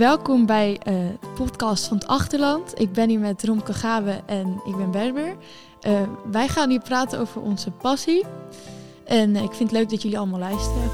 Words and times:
welkom 0.00 0.46
bij 0.46 0.80
uh, 0.88 0.94
podcast 1.34 1.86
van 1.86 1.96
het 1.96 2.06
Achterland. 2.06 2.80
Ik 2.80 2.92
ben 2.92 3.08
hier 3.08 3.18
met 3.18 3.44
Romke 3.44 3.72
Gabe 3.72 4.20
en 4.26 4.60
ik 4.66 4.76
ben 4.76 4.90
Berber. 4.90 5.36
Uh, 5.86 6.02
wij 6.30 6.48
gaan 6.48 6.68
nu 6.68 6.78
praten 6.78 7.18
over 7.18 7.40
onze 7.40 7.70
passie. 7.70 8.24
En 9.04 9.30
uh, 9.30 9.42
ik 9.42 9.52
vind 9.52 9.70
het 9.70 9.78
leuk 9.78 9.90
dat 9.90 10.02
jullie 10.02 10.18
allemaal 10.18 10.38
luisteren. 10.38 10.90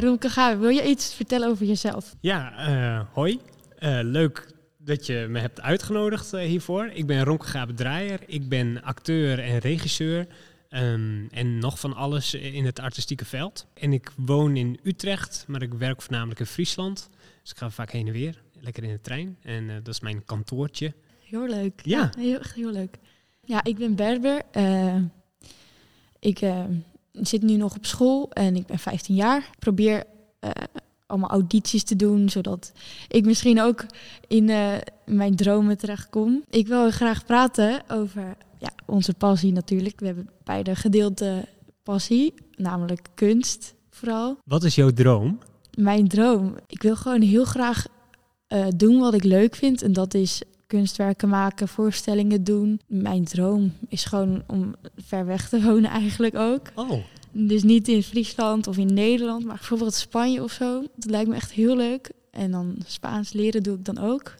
Romke 0.00 0.28
Gabe, 0.28 0.56
wil 0.56 0.68
je 0.68 0.88
iets 0.88 1.14
vertellen 1.14 1.48
over 1.48 1.66
jezelf? 1.66 2.14
Ja, 2.20 2.52
hoi. 3.12 3.40
leuk 4.02 4.55
dat 4.86 5.06
je 5.06 5.26
me 5.28 5.38
hebt 5.38 5.60
uitgenodigd 5.60 6.34
uh, 6.34 6.40
hiervoor. 6.40 6.86
Ik 6.86 7.06
ben 7.06 7.24
Ronke 7.24 7.46
Gabe 7.46 7.74
Draaier. 7.74 8.20
Ik 8.26 8.48
ben 8.48 8.82
acteur 8.82 9.38
en 9.38 9.58
regisseur. 9.58 10.26
Um, 10.70 11.28
en 11.30 11.58
nog 11.58 11.80
van 11.80 11.94
alles 11.94 12.34
in 12.34 12.64
het 12.64 12.78
artistieke 12.78 13.24
veld. 13.24 13.66
En 13.74 13.92
ik 13.92 14.12
woon 14.16 14.56
in 14.56 14.78
Utrecht, 14.82 15.44
maar 15.48 15.62
ik 15.62 15.74
werk 15.74 16.02
voornamelijk 16.02 16.40
in 16.40 16.46
Friesland. 16.46 17.10
Dus 17.42 17.50
ik 17.50 17.56
ga 17.56 17.70
vaak 17.70 17.90
heen 17.90 18.06
en 18.06 18.12
weer, 18.12 18.42
lekker 18.60 18.82
in 18.82 18.90
de 18.90 19.00
trein. 19.00 19.36
En 19.42 19.64
uh, 19.64 19.74
dat 19.74 19.94
is 19.94 20.00
mijn 20.00 20.24
kantoortje. 20.24 20.94
Heel 21.20 21.48
leuk. 21.48 21.80
Ja, 21.84 22.10
ja 22.18 22.22
heel, 22.22 22.40
heel 22.54 22.72
leuk. 22.72 22.98
Ja, 23.44 23.64
ik 23.64 23.76
ben 23.76 23.94
Berber. 23.94 24.42
Uh, 24.56 24.96
ik 26.18 26.38
zit 27.12 27.42
nu 27.42 27.56
nog 27.56 27.76
op 27.76 27.86
school 27.86 28.30
en 28.30 28.56
ik 28.56 28.66
ben 28.66 28.78
15 28.78 29.14
jaar. 29.14 29.38
Ik 29.38 29.58
probeer 29.58 30.04
allemaal 31.06 31.30
audities 31.30 31.84
te 31.84 31.96
doen, 31.96 32.28
zodat 32.28 32.72
ik 33.08 33.24
misschien 33.24 33.60
ook 33.60 33.86
in 34.26 34.48
uh, 34.48 34.74
mijn 35.04 35.36
dromen 35.36 35.78
terechtkom. 35.78 36.42
Ik 36.50 36.66
wil 36.66 36.90
graag 36.90 37.24
praten 37.24 37.82
over 37.88 38.36
ja, 38.58 38.70
onze 38.86 39.14
passie 39.14 39.52
natuurlijk. 39.52 40.00
We 40.00 40.06
hebben 40.06 40.30
beide 40.44 40.74
gedeelde 40.74 41.44
passie, 41.82 42.34
namelijk 42.56 43.08
kunst 43.14 43.74
vooral. 43.90 44.36
Wat 44.44 44.64
is 44.64 44.74
jouw 44.74 44.90
droom? 44.90 45.38
Mijn 45.74 46.08
droom? 46.08 46.54
Ik 46.66 46.82
wil 46.82 46.96
gewoon 46.96 47.20
heel 47.20 47.44
graag 47.44 47.86
uh, 48.48 48.66
doen 48.76 48.98
wat 48.98 49.14
ik 49.14 49.24
leuk 49.24 49.54
vind 49.54 49.82
en 49.82 49.92
dat 49.92 50.14
is 50.14 50.42
kunstwerken 50.66 51.28
maken, 51.28 51.68
voorstellingen 51.68 52.44
doen. 52.44 52.80
Mijn 52.86 53.24
droom 53.24 53.72
is 53.88 54.04
gewoon 54.04 54.42
om 54.46 54.74
ver 54.96 55.26
weg 55.26 55.48
te 55.48 55.62
wonen 55.62 55.90
eigenlijk 55.90 56.36
ook. 56.36 56.60
Oh. 56.74 57.02
Dus 57.38 57.62
niet 57.62 57.88
in 57.88 58.02
Friesland 58.02 58.66
of 58.66 58.76
in 58.76 58.94
Nederland, 58.94 59.44
maar 59.44 59.56
bijvoorbeeld 59.56 59.94
Spanje 59.94 60.42
of 60.42 60.52
zo. 60.52 60.84
Dat 60.96 61.10
lijkt 61.10 61.28
me 61.28 61.34
echt 61.34 61.52
heel 61.52 61.76
leuk. 61.76 62.10
En 62.30 62.50
dan 62.50 62.76
Spaans 62.86 63.32
leren 63.32 63.62
doe 63.62 63.76
ik 63.76 63.84
dan 63.84 63.98
ook. 63.98 64.34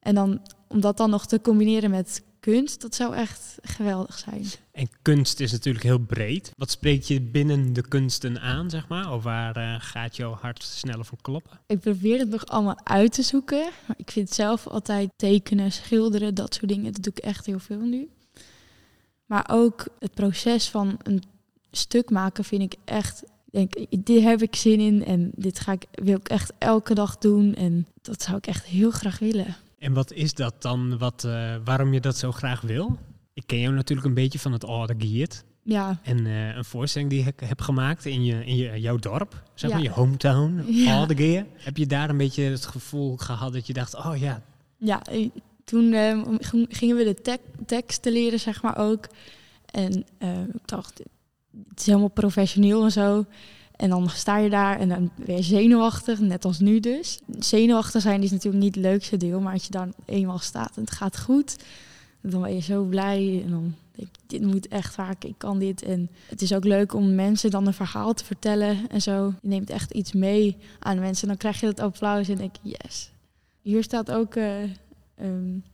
En 0.00 0.14
dan 0.14 0.40
om 0.68 0.80
dat 0.80 0.96
dan 0.96 1.10
nog 1.10 1.26
te 1.26 1.40
combineren 1.40 1.90
met 1.90 2.22
kunst, 2.40 2.80
dat 2.80 2.94
zou 2.94 3.14
echt 3.14 3.58
geweldig 3.62 4.18
zijn. 4.18 4.44
En 4.72 4.88
kunst 5.02 5.40
is 5.40 5.52
natuurlijk 5.52 5.84
heel 5.84 5.98
breed. 5.98 6.52
Wat 6.56 6.70
spreekt 6.70 7.08
je 7.08 7.20
binnen 7.20 7.72
de 7.72 7.88
kunsten 7.88 8.40
aan, 8.40 8.70
zeg 8.70 8.88
maar? 8.88 9.12
Of 9.12 9.22
waar 9.22 9.56
uh, 9.56 9.74
gaat 9.78 10.16
jouw 10.16 10.32
hart 10.32 10.62
sneller 10.62 11.04
van 11.04 11.18
kloppen? 11.20 11.60
Ik 11.66 11.80
probeer 11.80 12.18
het 12.18 12.28
nog 12.28 12.46
allemaal 12.46 12.80
uit 12.84 13.12
te 13.12 13.22
zoeken. 13.22 13.70
Maar 13.86 13.96
ik 13.98 14.10
vind 14.10 14.30
zelf 14.30 14.66
altijd 14.66 15.10
tekenen, 15.16 15.72
schilderen, 15.72 16.34
dat 16.34 16.54
soort 16.54 16.68
dingen. 16.68 16.92
Dat 16.92 17.02
doe 17.02 17.12
ik 17.16 17.24
echt 17.24 17.46
heel 17.46 17.58
veel 17.58 17.80
nu. 17.80 18.08
Maar 19.26 19.48
ook 19.50 19.86
het 19.98 20.14
proces 20.14 20.68
van 20.68 20.98
een 21.02 21.22
stuk 21.70 22.10
maken 22.10 22.44
vind 22.44 22.62
ik 22.62 22.74
echt. 22.84 23.22
Denk, 23.50 23.72
dit 24.04 24.22
heb 24.22 24.42
ik 24.42 24.56
zin 24.56 24.80
in 24.80 25.04
en 25.04 25.30
dit 25.34 25.60
ga 25.60 25.72
ik, 25.72 25.86
wil 25.92 26.16
ik 26.16 26.28
echt 26.28 26.52
elke 26.58 26.94
dag 26.94 27.18
doen. 27.18 27.54
En 27.54 27.86
dat 28.02 28.22
zou 28.22 28.36
ik 28.36 28.46
echt 28.46 28.64
heel 28.64 28.90
graag 28.90 29.18
willen. 29.18 29.56
En 29.78 29.92
wat 29.92 30.12
is 30.12 30.34
dat 30.34 30.62
dan, 30.62 30.98
wat, 30.98 31.24
uh, 31.26 31.54
waarom 31.64 31.92
je 31.92 32.00
dat 32.00 32.16
zo 32.16 32.32
graag 32.32 32.60
wil? 32.60 32.98
Ik 33.34 33.42
ken 33.46 33.60
jou 33.60 33.74
natuurlijk 33.74 34.08
een 34.08 34.14
beetje 34.14 34.38
van 34.38 34.52
het 34.52 34.64
Orde 34.64 34.94
Geert. 34.98 35.44
Ja. 35.62 36.00
En 36.02 36.24
uh, 36.24 36.56
een 36.56 36.64
voorstelling 36.64 37.10
die 37.10 37.26
ik 37.26 37.40
heb 37.40 37.60
gemaakt 37.60 38.04
in, 38.04 38.24
je, 38.24 38.44
in 38.44 38.56
je, 38.56 38.80
jouw 38.80 38.96
dorp, 38.96 39.42
zeg 39.54 39.70
maar, 39.70 39.82
je 39.82 39.90
hometown, 39.90 40.64
ja. 40.84 41.06
Geert. 41.06 41.46
Heb 41.56 41.76
je 41.76 41.86
daar 41.86 42.10
een 42.10 42.16
beetje 42.16 42.42
het 42.42 42.66
gevoel 42.66 43.16
gehad 43.16 43.52
dat 43.52 43.66
je 43.66 43.72
dacht, 43.72 43.94
oh 43.96 44.16
ja. 44.16 44.42
Ja, 44.76 45.02
toen 45.64 45.92
uh, 45.92 46.22
gingen 46.68 46.96
we 46.96 47.04
de 47.04 47.14
te 47.14 47.38
teksten 47.66 48.12
leren, 48.12 48.40
zeg 48.40 48.62
maar 48.62 48.78
ook. 48.78 49.08
En 49.70 49.92
ik 50.52 50.66
dacht, 50.66 51.02
het 51.68 51.80
is 51.80 51.86
helemaal 51.86 52.08
professioneel 52.08 52.84
en 52.84 52.92
zo. 52.92 53.24
En 53.76 53.88
dan 53.88 54.10
sta 54.10 54.38
je 54.38 54.50
daar 54.50 54.78
en 54.78 54.88
dan 54.88 55.10
je 55.26 55.42
zenuwachtig, 55.42 56.20
net 56.20 56.44
als 56.44 56.58
nu 56.58 56.80
dus. 56.80 57.20
Zenuwachtig 57.38 58.02
zijn 58.02 58.22
is 58.22 58.30
natuurlijk 58.30 58.62
niet 58.64 58.74
het 58.74 58.84
leukste 58.84 59.16
deel, 59.16 59.40
maar 59.40 59.52
als 59.52 59.64
je 59.64 59.70
dan 59.70 59.92
eenmaal 60.04 60.38
staat 60.38 60.76
en 60.76 60.82
het 60.82 60.90
gaat 60.90 61.18
goed, 61.18 61.56
dan 62.20 62.42
ben 62.42 62.54
je 62.54 62.60
zo 62.60 62.82
blij. 62.82 63.42
En 63.44 63.50
dan 63.50 63.74
denk 63.96 64.08
je, 64.12 64.38
dit 64.38 64.42
moet 64.42 64.68
echt 64.68 64.94
vaak, 64.94 65.24
ik 65.24 65.34
kan 65.36 65.58
dit. 65.58 65.82
En 65.82 66.10
het 66.28 66.42
is 66.42 66.54
ook 66.54 66.64
leuk 66.64 66.94
om 66.94 67.14
mensen 67.14 67.50
dan 67.50 67.66
een 67.66 67.74
verhaal 67.74 68.14
te 68.14 68.24
vertellen 68.24 68.88
en 68.88 69.02
zo. 69.02 69.34
Je 69.42 69.48
neemt 69.48 69.70
echt 69.70 69.90
iets 69.90 70.12
mee 70.12 70.56
aan 70.78 70.98
mensen. 70.98 71.28
Dan 71.28 71.36
krijg 71.36 71.60
je 71.60 71.66
dat 71.66 71.80
applaus 71.80 72.28
en 72.28 72.36
denk 72.36 72.54
je, 72.62 72.76
yes. 72.82 73.10
Hier 73.62 73.82
staat 73.82 74.10
ook 74.10 74.34
uh, 74.34 74.62
um, 75.22 75.64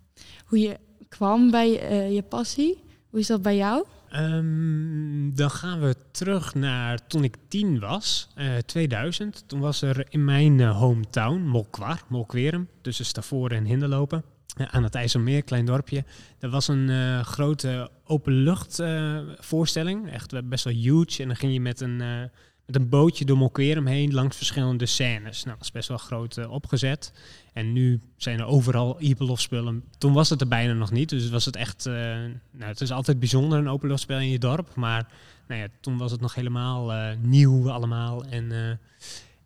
hoe 0.44 0.58
je 0.58 0.76
kwam 1.08 1.50
bij 1.50 1.90
uh, 1.90 2.14
je 2.14 2.22
passie. 2.22 2.78
Hoe 3.10 3.20
is 3.20 3.26
dat 3.26 3.42
bij 3.42 3.56
jou? 3.56 3.84
Um, 4.14 5.34
dan 5.34 5.50
gaan 5.50 5.80
we 5.80 5.96
terug 6.10 6.54
naar 6.54 7.06
toen 7.06 7.24
ik 7.24 7.36
tien 7.48 7.78
was, 7.78 8.28
uh, 8.38 8.56
2000. 8.56 9.48
Toen 9.48 9.60
was 9.60 9.82
er 9.82 10.06
in 10.08 10.24
mijn 10.24 10.58
uh, 10.58 10.78
hometown, 10.78 11.40
Molkwar, 11.40 12.02
Molkwerum, 12.08 12.68
tussen 12.80 13.04
Stavoren 13.04 13.56
en 13.56 13.64
Hinderlopen, 13.64 14.24
uh, 14.60 14.66
aan 14.66 14.82
het 14.82 14.94
IJsselmeer, 14.94 15.42
klein 15.42 15.64
dorpje. 15.64 16.04
Er 16.38 16.50
was 16.50 16.68
een 16.68 17.24
grote 17.24 17.90
openluchtvoorstelling, 18.04 20.10
echt 20.10 20.48
best 20.48 20.64
wel 20.64 20.74
huge. 20.74 21.22
En 21.22 21.28
dan 21.28 21.36
ging 21.36 21.52
je 21.52 21.60
met 21.60 21.80
een, 21.80 22.30
met 22.66 22.76
een 22.76 22.88
bootje 22.88 23.24
door 23.24 23.36
Molkwerum 23.36 23.86
heen 23.86 24.14
langs 24.14 24.36
verschillende 24.36 24.86
scènes. 24.86 25.44
Nou, 25.44 25.56
dat 25.56 25.66
is 25.66 25.72
best 25.72 25.88
wel 25.88 25.98
groot 25.98 26.46
opgezet. 26.46 27.12
En 27.52 27.72
nu 27.72 28.00
zijn 28.16 28.38
er 28.38 28.46
overal 28.46 28.98
spullen. 29.34 29.84
Toen 29.98 30.12
was 30.12 30.30
het 30.30 30.40
er 30.40 30.48
bijna 30.48 30.72
nog 30.72 30.90
niet. 30.90 31.08
Dus 31.08 31.28
was 31.28 31.44
het 31.44 31.56
echt. 31.56 31.86
Uh, 31.86 31.94
nou, 31.94 32.70
het 32.70 32.80
is 32.80 32.90
altijd 32.90 33.18
bijzonder 33.18 33.58
een 33.58 33.68
openluchtspel 33.68 34.18
in 34.18 34.28
je 34.28 34.38
dorp. 34.38 34.74
Maar 34.74 35.08
nou 35.48 35.60
ja, 35.60 35.66
toen 35.80 35.98
was 35.98 36.10
het 36.10 36.20
nog 36.20 36.34
helemaal 36.34 36.92
uh, 36.92 37.08
nieuw 37.20 37.70
allemaal. 37.70 38.24
En, 38.24 38.52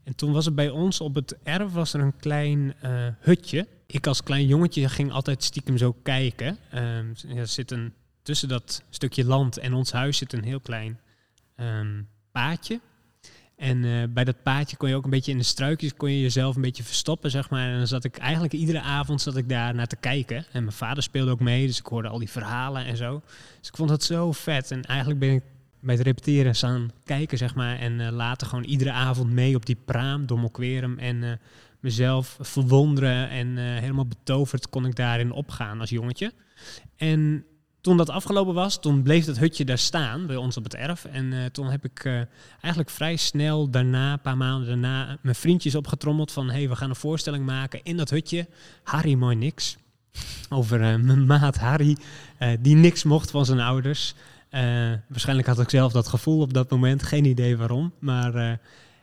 en 0.04 0.14
toen 0.16 0.32
was 0.32 0.44
het 0.44 0.54
bij 0.54 0.70
ons 0.70 1.00
op 1.00 1.14
het 1.14 1.36
erf 1.42 1.72
was 1.72 1.92
er 1.92 2.00
een 2.00 2.16
klein 2.16 2.74
hutje. 3.20 3.66
Ik 3.86 4.06
als 4.06 4.22
klein 4.22 4.46
jongetje 4.46 4.88
ging 4.88 5.12
altijd 5.12 5.42
stiekem 5.42 5.78
zo 5.78 5.96
kijken. 6.02 6.58
Um, 6.74 7.12
er 7.36 7.46
zit 7.46 7.70
een, 7.70 7.92
tussen 8.22 8.48
dat 8.48 8.82
stukje 8.90 9.24
land 9.24 9.58
en 9.58 9.74
ons 9.74 9.92
huis 9.92 10.16
zit 10.16 10.32
een 10.32 10.44
heel 10.44 10.60
klein 10.60 11.00
um, 11.56 12.08
paadje. 12.32 12.80
En 13.60 13.84
uh, 13.84 14.04
bij 14.08 14.24
dat 14.24 14.42
paadje 14.42 14.76
kon 14.76 14.88
je 14.88 14.94
ook 14.94 15.04
een 15.04 15.10
beetje 15.10 15.32
in 15.32 15.38
de 15.38 15.44
struikjes 15.44 15.94
kon 15.94 16.10
je 16.10 16.20
jezelf 16.20 16.56
een 16.56 16.62
beetje 16.62 16.82
verstoppen, 16.82 17.30
zeg 17.30 17.50
maar. 17.50 17.68
En 17.68 17.76
dan 17.76 17.86
zat 17.86 18.04
ik 18.04 18.16
eigenlijk 18.16 18.52
iedere 18.52 18.80
avond 18.80 19.20
zat 19.20 19.36
ik 19.36 19.48
daar 19.48 19.74
naar 19.74 19.86
te 19.86 19.96
kijken. 19.96 20.36
En 20.36 20.62
mijn 20.62 20.76
vader 20.76 21.02
speelde 21.02 21.30
ook 21.30 21.40
mee, 21.40 21.66
dus 21.66 21.78
ik 21.78 21.86
hoorde 21.86 22.08
al 22.08 22.18
die 22.18 22.30
verhalen 22.30 22.84
en 22.84 22.96
zo. 22.96 23.22
Dus 23.58 23.68
ik 23.68 23.76
vond 23.76 23.88
dat 23.88 24.02
zo 24.02 24.32
vet. 24.32 24.70
En 24.70 24.82
eigenlijk 24.82 25.20
ben 25.20 25.32
ik 25.32 25.42
bij 25.80 25.94
het 25.94 26.04
repeteren 26.04 26.54
staan 26.54 26.90
kijken, 27.04 27.38
zeg 27.38 27.54
maar. 27.54 27.78
En 27.78 28.00
uh, 28.00 28.08
later 28.10 28.46
gewoon 28.46 28.64
iedere 28.64 28.92
avond 28.92 29.30
mee 29.30 29.56
op 29.56 29.66
die 29.66 29.78
praam 29.84 30.26
door 30.26 30.38
Mokwerum. 30.38 30.98
En 30.98 31.22
uh, 31.22 31.32
mezelf 31.80 32.38
verwonderen 32.40 33.28
en 33.28 33.56
helemaal 33.56 34.06
betoverd 34.06 34.68
kon 34.68 34.86
ik 34.86 34.96
daarin 34.96 35.32
opgaan 35.32 35.80
als 35.80 35.90
jongetje. 35.90 36.32
En 36.96 37.44
toen 37.80 37.96
dat 37.96 38.10
afgelopen 38.10 38.54
was, 38.54 38.80
toen 38.80 39.02
bleef 39.02 39.24
dat 39.24 39.38
hutje 39.38 39.64
daar 39.64 39.78
staan 39.78 40.26
bij 40.26 40.36
ons 40.36 40.56
op 40.56 40.64
het 40.64 40.74
erf. 40.74 41.04
En 41.04 41.32
uh, 41.32 41.44
toen 41.44 41.66
heb 41.66 41.84
ik 41.84 42.04
uh, 42.04 42.20
eigenlijk 42.60 42.90
vrij 42.90 43.16
snel 43.16 43.70
daarna, 43.70 44.12
een 44.12 44.20
paar 44.20 44.36
maanden 44.36 44.68
daarna, 44.68 45.18
mijn 45.20 45.34
vriendjes 45.34 45.74
opgetrommeld 45.74 46.32
van... 46.32 46.46
hé, 46.46 46.58
hey, 46.58 46.68
we 46.68 46.76
gaan 46.76 46.88
een 46.88 46.96
voorstelling 46.96 47.46
maken 47.46 47.80
in 47.82 47.96
dat 47.96 48.10
hutje. 48.10 48.48
Harry 48.82 49.14
mooi 49.14 49.36
niks. 49.36 49.76
Over 50.48 50.80
uh, 50.80 50.96
mijn 50.96 51.26
maat 51.26 51.56
Harry, 51.56 51.96
die 52.60 52.76
niks 52.76 53.04
mocht 53.04 53.30
van 53.30 53.44
zijn 53.44 53.60
ouders. 53.60 54.14
waarschijnlijk 55.08 55.48
had 55.48 55.60
ik 55.60 55.70
zelf 55.70 55.92
dat 55.92 56.08
gevoel 56.08 56.40
op 56.40 56.52
dat 56.52 56.70
moment, 56.70 57.02
geen 57.02 57.24
idee 57.24 57.56
waarom. 57.56 57.92
Maar 57.98 58.58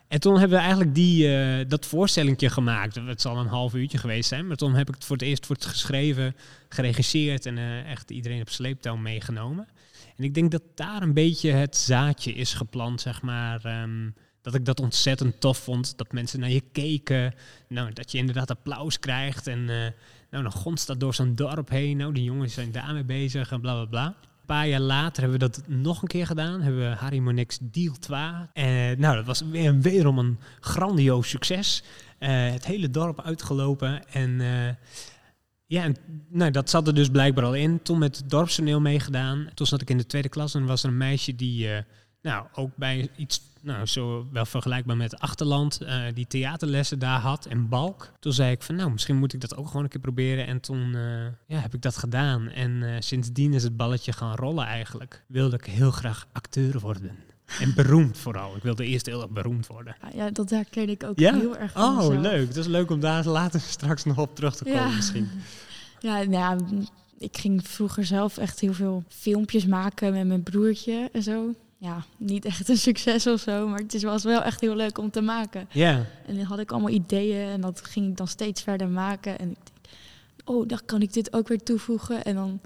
en 0.07 0.19
toen 0.19 0.39
hebben 0.39 0.57
we 0.57 0.63
eigenlijk 0.63 0.95
die, 0.95 1.27
uh, 1.27 1.65
dat 1.67 1.85
voorstellingje 1.85 2.49
gemaakt. 2.49 2.95
Het 2.95 3.21
zal 3.21 3.37
een 3.37 3.47
half 3.47 3.73
uurtje 3.73 3.97
geweest 3.97 4.29
zijn. 4.29 4.47
Maar 4.47 4.57
toen 4.57 4.73
heb 4.73 4.87
ik 4.87 4.95
het 4.95 5.05
voor 5.05 5.15
het 5.15 5.25
eerst 5.25 5.45
voor 5.45 5.55
het 5.55 5.65
geschreven, 5.65 6.35
geregisseerd 6.69 7.45
en 7.45 7.57
uh, 7.57 7.89
echt 7.91 8.11
iedereen 8.11 8.41
op 8.41 8.49
sleeptouw 8.49 8.95
meegenomen. 8.95 9.67
En 10.15 10.23
ik 10.23 10.33
denk 10.33 10.51
dat 10.51 10.61
daar 10.75 11.01
een 11.01 11.13
beetje 11.13 11.51
het 11.51 11.77
zaadje 11.77 12.33
is 12.33 12.53
geplant, 12.53 13.01
zeg 13.01 13.21
maar. 13.21 13.81
Um, 13.81 14.15
dat 14.41 14.55
ik 14.55 14.65
dat 14.65 14.79
ontzettend 14.79 15.39
tof 15.39 15.57
vond. 15.57 15.97
Dat 15.97 16.11
mensen 16.11 16.39
naar 16.39 16.49
je 16.49 16.63
keken. 16.71 17.33
Nou, 17.67 17.93
dat 17.93 18.11
je 18.11 18.17
inderdaad 18.17 18.51
applaus 18.51 18.99
krijgt. 18.99 19.47
En 19.47 19.59
uh, 19.59 19.87
nou, 20.29 20.43
dan 20.43 20.51
gonst 20.51 20.87
dat 20.87 20.99
door 20.99 21.13
zo'n 21.13 21.35
dorp 21.35 21.69
heen. 21.69 21.97
Nou, 21.97 22.13
die 22.13 22.23
jongens 22.23 22.53
zijn 22.53 22.71
daarmee 22.71 23.03
bezig 23.03 23.51
en 23.51 23.61
bla 23.61 23.73
bla 23.73 23.85
bla 23.85 24.15
paar 24.47 24.67
jaar 24.67 24.79
later 24.79 25.21
hebben 25.21 25.39
we 25.39 25.49
dat 25.49 25.61
nog 25.67 26.01
een 26.01 26.07
keer 26.07 26.25
gedaan. 26.25 26.61
Hebben 26.61 26.89
we 26.89 26.95
Harry 26.95 27.19
Monix 27.19 27.57
Deal 27.61 27.93
2. 27.99 28.19
En 28.53 28.99
nou, 28.99 29.15
dat 29.15 29.25
was 29.25 29.41
weer 29.41 29.79
wederom 29.79 30.19
een 30.19 30.39
grandioos 30.59 31.29
succes. 31.29 31.83
Uh, 32.19 32.29
het 32.29 32.65
hele 32.65 32.89
dorp 32.89 33.21
uitgelopen. 33.21 34.07
En 34.09 34.29
uh, 34.29 34.69
Ja, 35.65 35.83
en 35.83 35.95
nou, 36.29 36.51
dat 36.51 36.69
zat 36.69 36.87
er 36.87 36.95
dus 36.95 37.09
blijkbaar 37.09 37.43
al 37.43 37.55
in. 37.55 37.81
Toen 37.81 37.97
met 37.97 38.17
het 38.17 38.29
dorpstoneel 38.29 38.79
meegedaan. 38.79 39.49
Toen 39.53 39.67
zat 39.67 39.81
ik 39.81 39.89
in 39.89 39.97
de 39.97 40.05
tweede 40.05 40.29
klas 40.29 40.55
en 40.55 40.65
was 40.65 40.83
er 40.83 40.89
een 40.89 40.97
meisje 40.97 41.35
die 41.35 41.71
eh, 41.71 41.83
nou, 42.21 42.45
ook 42.53 42.71
bij 42.75 43.09
iets, 43.15 43.41
nou, 43.67 43.85
zo 43.85 44.27
wel 44.31 44.45
vergelijkbaar 44.45 44.97
met 44.97 45.19
Achterland, 45.19 45.81
eh, 45.81 45.99
die 46.13 46.27
theaterlessen 46.27 46.99
daar 46.99 47.19
had 47.19 47.45
en 47.45 47.69
Balk. 47.69 48.11
Toen 48.19 48.33
zei 48.33 48.51
ik 48.51 48.61
van, 48.63 48.75
nou, 48.75 48.91
misschien 48.91 49.15
moet 49.17 49.33
ik 49.33 49.41
dat 49.41 49.55
ook 49.55 49.67
gewoon 49.67 49.83
een 49.83 49.89
keer 49.89 50.01
proberen. 50.01 50.47
En 50.47 50.59
toen 50.59 50.95
eh, 50.95 51.01
ja, 51.47 51.59
heb 51.59 51.73
ik 51.73 51.81
dat 51.81 51.97
gedaan. 51.97 52.49
En 52.49 52.83
eh, 52.83 52.95
sindsdien 52.99 53.53
is 53.53 53.63
het 53.63 53.77
balletje 53.77 54.11
gaan 54.13 54.35
rollen 54.35 54.65
eigenlijk. 54.65 55.23
Wilde 55.27 55.55
ik 55.55 55.65
heel 55.65 55.91
graag 55.91 56.27
acteur 56.31 56.79
worden. 56.79 57.11
En 57.59 57.73
beroemd 57.75 58.17
vooral. 58.17 58.55
Ik 58.55 58.63
wilde 58.63 58.85
eerst 58.85 59.05
heel 59.05 59.21
erg 59.21 59.29
beroemd 59.31 59.67
worden. 59.67 59.95
Ja, 60.01 60.09
ja, 60.25 60.31
dat 60.31 60.49
herken 60.49 60.89
ik 60.89 61.03
ook 61.03 61.19
Ja? 61.19 61.33
heel 61.35 61.57
erg 61.57 61.71
van 61.71 61.83
Oh, 61.83 61.97
mezelf. 61.97 62.21
leuk. 62.21 62.47
Dat 62.47 62.57
is 62.57 62.67
leuk 62.67 62.89
om 62.91 62.99
daar 62.99 63.25
later 63.25 63.59
straks 63.77 64.03
nog 64.03 64.17
op 64.17 64.35
terug 64.35 64.55
te 64.55 64.63
komen 64.63 64.79
Ja. 64.81 64.95
misschien. 64.95 65.29
Ja, 65.99 66.23
nou 66.23 66.31
ja, 66.31 66.57
ik 67.17 67.37
ging 67.37 67.67
vroeger 67.67 68.05
zelf 68.05 68.37
echt 68.37 68.59
heel 68.59 68.73
veel 68.73 69.03
filmpjes 69.09 69.65
maken 69.65 70.13
met 70.13 70.27
mijn 70.27 70.43
broertje 70.43 71.09
en 71.13 71.23
zo. 71.23 71.53
Ja, 71.79 72.03
niet 72.17 72.45
echt 72.45 72.69
een 72.69 72.77
succes 72.77 73.27
of 73.27 73.39
zo, 73.41 73.67
maar 73.67 73.79
het 73.79 73.93
is- 73.93 74.03
was 74.03 74.23
wel 74.23 74.41
echt 74.43 74.61
heel 74.61 74.75
leuk 74.75 74.97
om 74.97 75.11
te 75.11 75.21
maken. 75.21 75.67
Ja, 75.71 76.05
En 76.25 76.35
dan 76.35 76.43
had 76.45 76.59
ik 76.59 76.71
allemaal 76.71 76.89
ideeën 76.89 77.47
en 77.49 77.61
dat 77.61 77.81
ging 77.85 78.09
ik 78.09 78.17
dan 78.17 78.27
steeds 78.27 78.61
verder 78.61 78.87
maken. 78.87 79.39
En 79.39 79.49
ik 79.49 79.55
denk, 79.63 80.49
oh, 80.49 80.67
dan 80.67 80.79
kan 80.85 81.01
ik 81.01 81.13
dit 81.13 81.33
ook 81.33 81.47
weer 81.47 81.63
toevoegen. 81.63 82.23
En 82.23 82.35
dan 82.35 82.59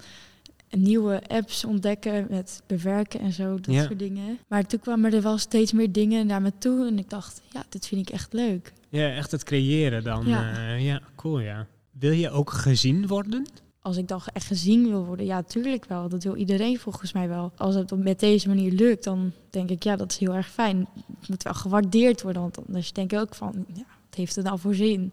nieuwe 0.70 1.22
apps 1.28 1.64
ontdekken 1.64 2.26
met 2.30 2.62
bewerken 2.66 3.20
en 3.20 3.32
zo, 3.32 3.60
dat 3.60 3.74
soort 3.84 3.98
dingen. 3.98 4.38
Maar 4.48 4.66
toen 4.66 4.80
kwamen 4.80 5.12
er 5.14 5.22
wel 5.22 5.38
steeds 5.38 5.72
meer 5.72 5.92
dingen 5.92 6.26
naar 6.26 6.42
me 6.42 6.52
toe 6.58 6.86
en 6.86 6.98
ik 6.98 7.10
dacht, 7.10 7.42
ja, 7.52 7.64
dit 7.68 7.86
vind 7.86 8.08
ik 8.08 8.14
echt 8.14 8.32
leuk. 8.32 8.72
ja 8.88 9.10
echt 9.14 9.30
het 9.30 9.44
creëren 9.44 10.04
dan. 10.04 10.26
Ja. 10.26 10.50
Ja, 10.68 10.74
ja 10.74 11.00
cool 11.16 11.38
ja. 11.40 11.66
Wil 11.98 12.12
je 12.12 12.30
ook 12.30 12.50
gezien 12.50 13.06
worden? 13.06 13.46
Als 13.82 13.96
ik 13.96 14.08
dan 14.08 14.20
echt 14.32 14.46
gezien 14.46 14.88
wil 14.88 15.04
worden, 15.04 15.26
ja, 15.26 15.42
tuurlijk 15.42 15.84
wel. 15.84 16.08
Dat 16.08 16.22
wil 16.22 16.36
iedereen 16.36 16.78
volgens 16.78 17.12
mij 17.12 17.28
wel. 17.28 17.52
Als 17.56 17.74
het 17.74 17.96
met 17.96 18.20
deze 18.20 18.48
manier 18.48 18.72
lukt, 18.72 19.04
dan 19.04 19.32
denk 19.50 19.70
ik, 19.70 19.82
ja, 19.82 19.96
dat 19.96 20.10
is 20.10 20.18
heel 20.18 20.34
erg 20.34 20.50
fijn. 20.50 20.86
Het 21.20 21.28
moet 21.28 21.42
wel 21.42 21.54
gewaardeerd 21.54 22.22
worden, 22.22 22.42
want 22.42 22.66
anders 22.66 22.92
denk 22.92 23.12
ik 23.12 23.18
ook 23.18 23.34
van, 23.34 23.64
ja, 23.74 23.84
wat 24.08 24.14
heeft 24.14 24.36
het 24.36 24.44
nou 24.44 24.58
voor 24.58 24.74
zin? 24.74 25.12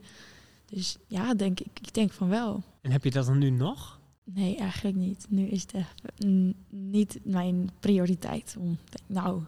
Dus 0.65 0.97
ja, 1.07 1.33
denk 1.33 1.59
ik, 1.59 1.79
ik 1.81 1.93
denk 1.93 2.11
van 2.11 2.27
wel. 2.29 2.63
En 2.81 2.91
heb 2.91 3.03
je 3.03 3.11
dat 3.11 3.25
dan 3.25 3.37
nu 3.37 3.49
nog? 3.49 3.99
Nee, 4.23 4.55
eigenlijk 4.57 4.97
niet. 4.97 5.25
Nu 5.29 5.45
is 5.47 5.61
het 5.61 5.73
echt 5.73 6.01
mm, 6.25 6.53
niet 6.69 7.19
mijn 7.23 7.69
prioriteit. 7.79 8.55
Om, 8.59 8.77
nou, 9.07 9.41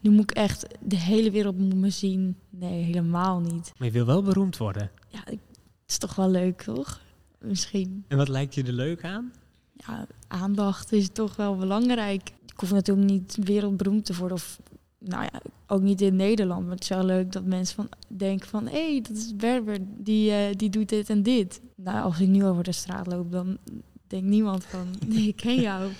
nu 0.00 0.10
moet 0.10 0.30
ik 0.30 0.36
echt, 0.36 0.66
de 0.80 0.96
hele 0.98 1.30
wereld 1.30 1.58
moet 1.58 1.74
me 1.74 1.90
zien. 1.90 2.36
Nee, 2.50 2.82
helemaal 2.82 3.40
niet. 3.40 3.72
Maar 3.78 3.86
je 3.88 3.92
wil 3.94 4.06
wel 4.06 4.22
beroemd 4.22 4.56
worden. 4.56 4.90
Ja, 5.08 5.26
ik- 5.26 5.38
het 5.82 5.90
is 5.90 5.98
toch 5.98 6.14
wel 6.14 6.30
leuk, 6.30 6.62
toch? 6.62 7.00
Misschien. 7.42 8.04
En 8.08 8.16
wat 8.16 8.28
lijkt 8.28 8.54
je 8.54 8.62
er 8.62 8.72
leuk 8.72 9.04
aan? 9.04 9.32
ja, 9.86 10.06
aandacht 10.28 10.92
is 10.92 11.08
toch 11.12 11.36
wel 11.36 11.56
belangrijk. 11.56 12.28
Ik 12.46 12.60
hoef 12.60 12.72
natuurlijk 12.72 13.10
niet 13.10 13.36
wereldberoemd 13.40 14.04
te 14.04 14.16
worden. 14.16 14.36
Of 14.36 14.60
nou 14.98 15.22
ja, 15.22 15.40
ook 15.66 15.80
niet 15.80 16.00
in 16.00 16.16
Nederland. 16.16 16.62
Maar 16.62 16.74
het 16.74 16.82
is 16.82 16.88
wel 16.88 17.04
leuk 17.04 17.32
dat 17.32 17.44
mensen 17.44 17.74
van 17.74 17.88
denken 18.08 18.48
van... 18.48 18.66
hé, 18.66 18.90
hey, 18.90 19.00
dat 19.00 19.16
is 19.16 19.36
Berber, 19.36 19.78
die, 19.80 20.32
eh, 20.32 20.56
die 20.56 20.70
doet 20.70 20.88
dit 20.88 21.10
en 21.10 21.22
dit. 21.22 21.60
Nou, 21.76 22.02
als 22.02 22.20
ik 22.20 22.28
nu 22.28 22.44
over 22.44 22.64
de 22.64 22.72
straat 22.72 23.06
loop, 23.06 23.32
dan 23.32 23.58
denkt 24.06 24.26
niemand 24.26 24.64
van... 24.64 24.94
nee, 25.06 25.28
ik 25.28 25.36
ken 25.36 25.60
jou. 25.60 25.90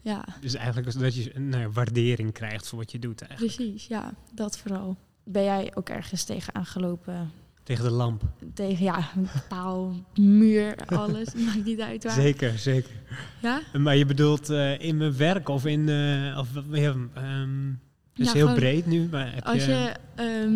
Ja, 0.00 0.24
Dus 0.40 0.54
eigenlijk 0.54 0.86
is 0.86 0.94
dat 0.94 1.14
je 1.14 1.36
een 1.36 1.48
nou 1.48 1.70
waardering 1.72 2.32
krijgt 2.32 2.68
voor 2.68 2.78
wat 2.78 2.92
je 2.92 2.98
doet 2.98 3.22
eigenlijk. 3.22 3.56
precies. 3.56 3.86
Ja, 3.86 4.14
dat 4.32 4.58
vooral. 4.58 4.96
Ben 5.24 5.44
jij 5.44 5.72
ook 5.74 5.88
ergens 5.88 6.24
tegen 6.24 6.54
aangelopen? 6.54 7.30
Tegen 7.66 7.84
de 7.84 7.90
lamp. 7.90 8.22
Tegen, 8.54 8.84
ja, 8.84 9.08
een 9.16 9.28
paal, 9.48 9.94
muur, 10.14 10.74
alles. 10.86 11.34
Maakt 11.46 11.64
niet 11.64 11.80
uit 11.80 12.04
waar. 12.04 12.12
Zeker, 12.12 12.58
zeker. 12.58 12.90
Ja? 13.42 13.60
Maar 13.78 13.96
je 13.96 14.06
bedoelt 14.06 14.50
eh, 14.50 14.80
in 14.80 14.96
mijn 14.96 15.16
werk 15.16 15.48
of 15.48 15.66
in... 15.66 15.88
eh 15.88 16.38
of, 16.38 16.48
ehm, 16.72 16.98
het 17.10 17.16
is 18.14 18.26
Ja, 18.26 18.32
heel 18.32 18.40
gewoon- 18.40 18.54
breed 18.54 18.86
nu, 18.86 19.08
maar 19.10 19.34
heb 19.34 19.44
Als 19.44 19.64
je... 19.64 19.70
je 19.70 19.94
ehm, 20.14 20.54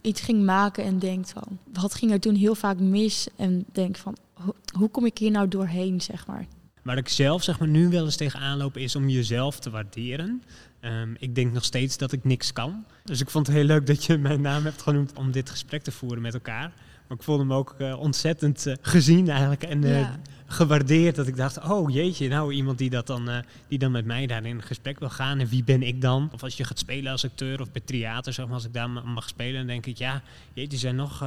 iets 0.00 0.20
ging 0.20 0.44
maken 0.44 0.84
en 0.84 0.98
denkt 0.98 1.30
van, 1.32 1.58
wat 1.72 1.94
ging 1.94 2.12
er 2.12 2.20
toen 2.20 2.34
heel 2.34 2.54
vaak 2.54 2.78
mis? 2.78 3.28
En 3.36 3.64
denkt 3.72 3.98
van, 3.98 4.16
ho- 4.34 4.54
hoe 4.78 4.88
kom 4.88 5.06
ik 5.06 5.18
hier 5.18 5.30
nou 5.30 5.48
doorheen, 5.48 6.00
zeg 6.00 6.26
maar? 6.26 6.46
Waar 6.82 6.96
ik 6.96 7.08
zelf 7.08 7.42
zeg 7.42 7.58
maar, 7.58 7.68
nu 7.68 7.88
wel 7.88 8.04
eens 8.04 8.16
tegenaan 8.16 8.58
loop, 8.58 8.76
is 8.76 8.96
om 8.96 9.08
jezelf 9.08 9.58
te 9.60 9.70
waarderen. 9.70 10.42
Ehm, 10.80 11.14
ik 11.18 11.34
denk 11.34 11.52
nog 11.52 11.64
steeds 11.64 11.96
dat 11.96 12.12
ik 12.12 12.24
niks 12.24 12.52
kan. 12.52 12.84
Dus 13.04 13.20
ik 13.20 13.30
vond 13.30 13.46
het 13.46 13.56
heel 13.56 13.64
leuk 13.64 13.86
dat 13.86 14.04
je 14.04 14.18
mijn 14.28 14.40
naam 14.40 14.64
hebt 14.64 14.82
genoemd 14.82 15.12
om 15.18 15.30
dit 15.32 15.50
gesprek 15.50 15.82
te 15.82 15.92
voeren 15.92 16.22
met 16.22 16.34
elkaar. 16.34 16.72
Maar 17.08 17.18
ik 17.18 17.24
voelde 17.24 17.44
me 17.44 17.54
ook 17.54 17.74
eh, 17.78 17.98
ontzettend 17.98 18.66
eh, 18.66 18.74
gezien 18.80 19.28
eigenlijk 19.28 19.62
en 19.62 19.84
eh, 19.84 19.98
Ja. 20.00 20.20
gewaardeerd. 20.46 21.16
Dat 21.16 21.26
ik 21.26 21.36
dacht, 21.36 21.62
oh 21.68 21.90
jeetje, 21.90 22.28
nou 22.28 22.52
iemand 22.52 22.78
die, 22.78 22.90
dat 22.90 23.06
dan, 23.06 23.28
die 23.68 23.78
dan 23.78 23.90
met 23.92 24.04
mij 24.04 24.26
daar 24.26 24.44
in 24.44 24.62
gesprek 24.62 24.98
wil 24.98 25.10
gaan. 25.10 25.38
En 25.38 25.46
wie 25.48 25.64
ben 25.64 25.82
ik 25.82 26.00
dan? 26.00 26.28
Of 26.32 26.42
als 26.42 26.56
je 26.56 26.64
gaat 26.64 26.78
spelen 26.78 27.12
als 27.12 27.24
acteur 27.24 27.60
of 27.60 27.72
bij 27.72 27.82
theater, 27.84 28.32
zeg 28.32 28.44
maar, 28.46 28.54
als 28.54 28.64
ik 28.64 28.72
daar 28.72 28.90
ma- 28.90 29.02
mag 29.02 29.28
spelen, 29.28 29.54
dan 29.58 29.66
denk 29.66 29.86
ik, 29.86 29.98
ja, 29.98 30.22
jeetje, 30.54 30.72
er 30.72 30.78
zijn 30.78 30.96
nog... 30.96 31.24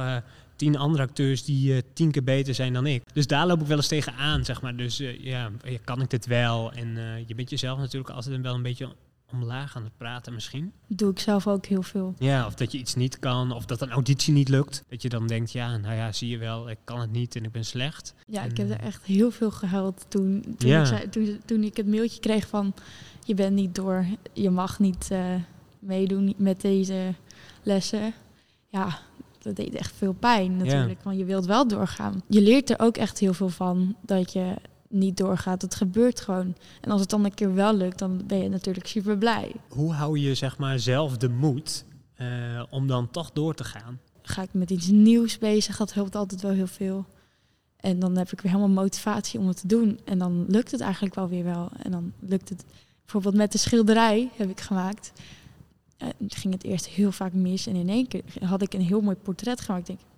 tien 0.56 0.76
andere 0.76 1.02
acteurs 1.02 1.44
die 1.44 1.82
tien 1.92 2.10
keer 2.10 2.24
beter 2.24 2.54
zijn 2.54 2.72
dan 2.72 2.86
ik. 2.86 3.02
Dus 3.12 3.26
daar 3.26 3.46
loop 3.46 3.60
ik 3.60 3.66
wel 3.66 3.76
eens 3.76 3.88
tegen 3.88 4.14
aan, 4.14 4.44
zeg 4.44 4.62
maar. 4.62 4.76
Dus 4.76 5.02
ja, 5.20 5.50
kan 5.84 6.00
ik 6.02 6.10
dit 6.10 6.26
wel? 6.26 6.72
En 6.72 6.98
je 7.26 7.34
bent 7.34 7.50
jezelf 7.50 7.78
natuurlijk 7.78 8.14
altijd 8.14 8.40
wel 8.40 8.54
een 8.54 8.62
beetje 8.62 8.88
omlaag 9.32 9.76
aan 9.76 9.84
het 9.84 9.96
praten 9.96 10.34
misschien. 10.34 10.72
doe 10.86 11.10
ik 11.10 11.18
zelf 11.18 11.46
ook 11.46 11.66
heel 11.66 11.82
veel. 11.82 12.14
Ja, 12.18 12.46
of 12.46 12.54
dat 12.54 12.72
je 12.72 12.78
iets 12.78 12.94
niet 12.94 13.18
kan, 13.18 13.52
of 13.52 13.64
dat 13.64 13.80
een 13.80 13.90
auditie 13.90 14.32
niet 14.32 14.48
lukt. 14.48 14.84
Dat 14.88 15.02
je 15.02 15.08
dan 15.08 15.26
denkt, 15.26 15.52
ja, 15.52 15.76
nou 15.76 15.94
ja, 15.94 16.12
zie 16.12 16.28
je 16.28 16.38
wel, 16.38 16.70
ik 16.70 16.78
kan 16.84 17.00
het 17.00 17.12
niet 17.12 17.36
en 17.36 17.44
ik 17.44 17.52
ben 17.52 17.64
slecht. 17.64 18.14
Ja, 18.26 18.42
ik 18.42 18.56
heb 18.56 18.70
er 18.70 18.80
echt 18.80 19.04
heel 19.04 19.30
veel 19.30 19.50
gehuild 19.50 20.04
toen, 20.08 20.54
toen, 20.58 20.68
Ja. 20.70 20.80
ik, 20.80 20.86
zei, 20.86 21.08
toen, 21.08 21.40
toen 21.44 21.62
ik 21.62 21.76
het 21.76 21.86
mailtje 21.86 22.20
kreeg 22.20 22.48
van, 22.48 22.74
je 23.24 23.34
bent 23.34 23.54
niet 23.54 23.74
door, 23.74 24.06
je 24.32 24.50
mag 24.50 24.78
niet 24.78 25.08
eh, 25.10 25.34
meedoen 25.78 26.34
met 26.36 26.60
deze 26.60 27.14
lessen. 27.62 28.12
Ja, 28.68 28.98
dat 29.38 29.56
deed 29.56 29.74
echt 29.74 29.94
veel 29.96 30.12
pijn 30.12 30.56
natuurlijk, 30.56 31.02
want 31.02 31.18
je 31.18 31.24
wilt 31.24 31.46
wel 31.46 31.68
doorgaan. 31.68 32.22
Je 32.28 32.40
leert 32.40 32.70
er 32.70 32.78
ook 32.78 32.96
echt 32.96 33.18
heel 33.18 33.34
veel 33.34 33.48
van 33.48 33.96
dat 34.00 34.32
je 34.32 34.54
niet 34.94 35.16
doorgaat. 35.16 35.62
Het 35.62 35.74
gebeurt 35.74 36.20
gewoon. 36.20 36.56
En 36.80 36.90
als 36.90 37.00
het 37.00 37.10
dan 37.10 37.24
een 37.24 37.34
keer 37.34 37.54
wel 37.54 37.76
lukt, 37.76 37.98
dan 37.98 38.22
ben 38.26 38.38
je 38.38 38.48
natuurlijk 38.48 38.86
super 38.86 39.18
blij. 39.18 39.52
Hoe 39.68 39.92
hou 39.92 40.18
je 40.18 40.34
zeg 40.34 40.58
maar 40.58 40.78
zelf 40.78 41.16
de 41.16 41.28
moed 41.28 41.84
eh, 42.14 42.62
om 42.70 42.86
dan 42.86 43.10
toch 43.10 43.30
door 43.32 43.54
te 43.54 43.64
gaan? 43.64 44.00
Ga 44.22 44.42
ik 44.42 44.52
met 44.52 44.70
iets 44.70 44.86
nieuws 44.86 45.38
bezig, 45.38 45.76
dat 45.76 45.92
helpt 45.92 46.14
altijd 46.14 46.42
wel 46.42 46.52
heel 46.52 46.66
veel. 46.66 47.04
En 47.76 47.98
dan 47.98 48.16
heb 48.16 48.32
ik 48.32 48.40
weer 48.40 48.52
helemaal 48.52 48.82
motivatie 48.82 49.40
om 49.40 49.48
het 49.48 49.60
te 49.60 49.66
doen. 49.66 50.00
En 50.04 50.18
dan 50.18 50.44
lukt 50.48 50.70
het 50.70 50.80
eigenlijk 50.80 51.14
wel 51.14 51.28
weer 51.28 51.44
wel. 51.44 51.68
En 51.82 51.90
dan 51.90 52.12
lukt 52.18 52.48
het 52.48 52.64
bijvoorbeeld 53.02 53.34
met 53.34 53.52
de 53.52 53.58
schilderij 53.58 54.30
heb 54.36 54.50
ik 54.50 54.60
gemaakt. 54.60 55.12
Eh, 55.96 56.08
ging 56.28 56.54
het 56.54 56.64
eerst 56.64 56.86
heel 56.86 57.12
vaak 57.12 57.32
mis. 57.32 57.66
En 57.66 57.74
in 57.74 57.88
één 57.88 58.08
keer 58.08 58.22
had 58.40 58.62
ik 58.62 58.74
een 58.74 58.80
heel 58.80 59.00
mooi 59.00 59.16
portret 59.16 59.60
gemaakt. 59.60 59.88
Ik 59.88 59.96
denk, 59.96 60.08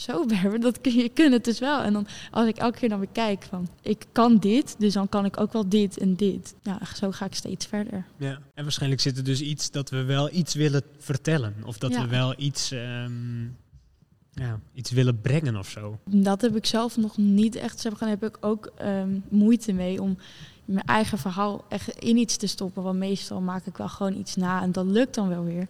zo 0.00 0.26
Berber, 0.26 0.60
dat 0.60 0.80
kun 0.80 0.94
je 0.94 1.08
kunt 1.08 1.32
het 1.32 1.44
dus 1.44 1.58
wel. 1.58 1.80
En 1.82 1.92
dan 1.92 2.06
als 2.30 2.48
ik 2.48 2.56
elke 2.56 2.78
keer 2.78 2.88
dan 2.88 2.98
weer 2.98 3.08
kijk 3.12 3.42
van, 3.48 3.68
ik 3.82 4.06
kan 4.12 4.38
dit, 4.38 4.74
dus 4.78 4.92
dan 4.92 5.08
kan 5.08 5.24
ik 5.24 5.40
ook 5.40 5.52
wel 5.52 5.68
dit 5.68 5.98
en 5.98 6.16
dit. 6.16 6.54
Ja, 6.62 6.80
zo 6.94 7.10
ga 7.10 7.24
ik 7.24 7.34
steeds 7.34 7.66
verder. 7.66 8.04
Ja. 8.16 8.38
En 8.54 8.62
waarschijnlijk 8.62 9.00
zit 9.00 9.16
er 9.16 9.24
dus 9.24 9.40
iets 9.40 9.70
dat 9.70 9.90
we 9.90 10.02
wel 10.02 10.30
iets 10.32 10.54
willen 10.54 10.82
vertellen. 10.98 11.54
Of 11.64 11.78
dat 11.78 11.92
Ja. 11.92 12.02
we 12.02 12.08
wel 12.08 12.34
iets, 12.36 12.70
ehm, 12.70 13.42
ja, 14.32 14.60
iets 14.74 14.90
willen 14.90 15.20
brengen 15.20 15.56
of 15.56 15.68
zo. 15.68 15.98
Dat 16.04 16.40
heb 16.40 16.56
ik 16.56 16.66
zelf 16.66 16.96
nog 16.96 17.16
niet 17.16 17.54
echt. 17.54 17.82
Daar 17.82 18.08
heb 18.08 18.24
ik 18.24 18.36
ook 18.40 18.72
ehm, 18.76 19.18
moeite 19.28 19.72
mee 19.72 20.02
om 20.02 20.18
mijn 20.64 20.86
eigen 20.86 21.18
verhaal 21.18 21.64
echt 21.68 21.88
in 21.88 22.16
iets 22.16 22.36
te 22.36 22.46
stoppen. 22.46 22.82
Want 22.82 22.98
meestal 22.98 23.40
maak 23.40 23.66
ik 23.66 23.76
wel 23.76 23.88
gewoon 23.88 24.16
iets 24.16 24.36
na 24.36 24.62
en 24.62 24.72
dat 24.72 24.86
lukt 24.86 25.14
dan 25.14 25.28
wel 25.28 25.44
weer. 25.44 25.68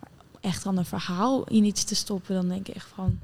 Maar 0.00 0.10
echt 0.40 0.64
dan 0.64 0.76
een 0.78 0.84
verhaal 0.84 1.44
in 1.44 1.64
iets 1.64 1.84
te 1.84 1.94
stoppen, 1.94 2.34
dan 2.34 2.48
denk 2.48 2.68
ik 2.68 2.74
echt 2.74 2.88
van... 2.94 3.18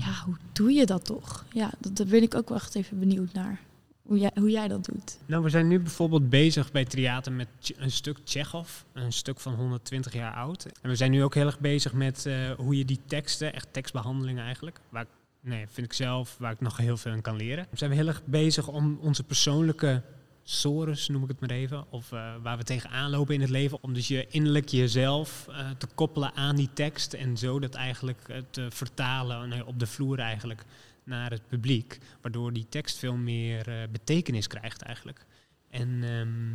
Ja, 0.00 0.24
hoe 0.24 0.36
doe 0.52 0.72
je 0.72 0.86
dat 0.86 1.04
toch? 1.04 1.44
Ja, 1.52 1.70
dat, 1.78 1.96
daar 1.96 2.06
ben 2.06 2.22
ik 2.22 2.34
ook 2.34 2.48
wel 2.48 2.58
echt 2.58 2.74
even 2.74 2.98
benieuwd 2.98 3.32
naar. 3.32 3.60
Hoe 4.02 4.18
jij, 4.18 4.30
hoe 4.34 4.50
jij 4.50 4.68
dat 4.68 4.84
doet. 4.84 5.18
Nou, 5.26 5.42
we 5.42 5.50
zijn 5.50 5.68
nu 5.68 5.80
bijvoorbeeld 5.80 6.30
bezig 6.30 6.72
bij 6.72 6.84
theater 6.84 7.32
met 7.32 7.48
een 7.76 7.90
stuk 7.90 8.18
Tsjechov, 8.24 8.82
een 8.92 9.12
stuk 9.12 9.40
van 9.40 9.54
120 9.54 10.12
jaar 10.12 10.34
oud. 10.34 10.66
En 10.82 10.90
we 10.90 10.96
zijn 10.96 11.10
nu 11.10 11.22
ook 11.22 11.34
heel 11.34 11.46
erg 11.46 11.58
bezig 11.58 11.92
met 11.92 12.26
eh, 12.26 12.50
hoe 12.50 12.76
je 12.76 12.84
die 12.84 13.00
teksten, 13.06 13.52
echt 13.54 13.68
tekstbehandelingen 13.72 14.44
eigenlijk, 14.44 14.80
waar 14.88 15.06
nee, 15.40 15.66
vind 15.68 15.86
ik 15.86 15.92
zelf, 15.92 16.36
waar 16.38 16.52
ik 16.52 16.60
nog 16.60 16.76
heel 16.76 16.96
veel 16.96 17.12
in 17.12 17.22
kan 17.22 17.36
leren. 17.36 17.66
We 17.70 17.76
zijn 17.76 17.92
heel 17.92 18.06
erg 18.06 18.22
bezig 18.24 18.68
om 18.68 18.98
onze 19.00 19.22
persoonlijke 19.22 20.02
sores, 20.50 21.08
noem 21.08 21.22
ik 21.22 21.28
het 21.28 21.40
maar 21.40 21.50
even, 21.50 21.92
of 21.92 22.12
eh, 22.12 22.34
waar 22.42 22.56
we 22.56 22.64
tegenaan 22.64 23.10
lopen 23.10 23.34
in 23.34 23.40
het 23.40 23.50
leven, 23.50 23.82
om 23.82 23.94
dus 23.94 24.08
je 24.08 24.26
innerlijk 24.28 24.68
jezelf 24.68 25.46
eh, 25.48 25.70
te 25.70 25.86
koppelen 25.94 26.34
aan 26.34 26.56
die 26.56 26.70
tekst 26.72 27.12
en 27.12 27.36
zo 27.36 27.58
dat 27.58 27.74
eigenlijk 27.74 28.28
eh, 28.28 28.36
te 28.50 28.70
vertalen 28.70 29.48
nee, 29.48 29.66
op 29.66 29.78
de 29.78 29.86
vloer 29.86 30.18
eigenlijk 30.18 30.64
naar 31.04 31.30
het 31.30 31.46
publiek, 31.46 31.98
waardoor 32.20 32.52
die 32.52 32.66
tekst 32.68 32.98
veel 32.98 33.16
meer 33.16 33.88
betekenis 33.92 34.46
krijgt 34.46 34.82
eigenlijk. 34.82 35.26
En 35.68 36.02
ehm, 36.02 36.54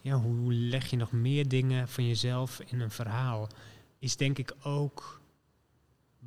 ja, 0.00 0.16
hoe 0.16 0.52
leg 0.52 0.90
je 0.90 0.96
nog 0.96 1.12
meer 1.12 1.48
dingen 1.48 1.88
van 1.88 2.06
jezelf 2.06 2.60
in 2.66 2.80
een 2.80 2.90
verhaal? 2.90 3.48
Is 3.98 4.16
denk 4.16 4.38
ik 4.38 4.54
ook 4.62 5.20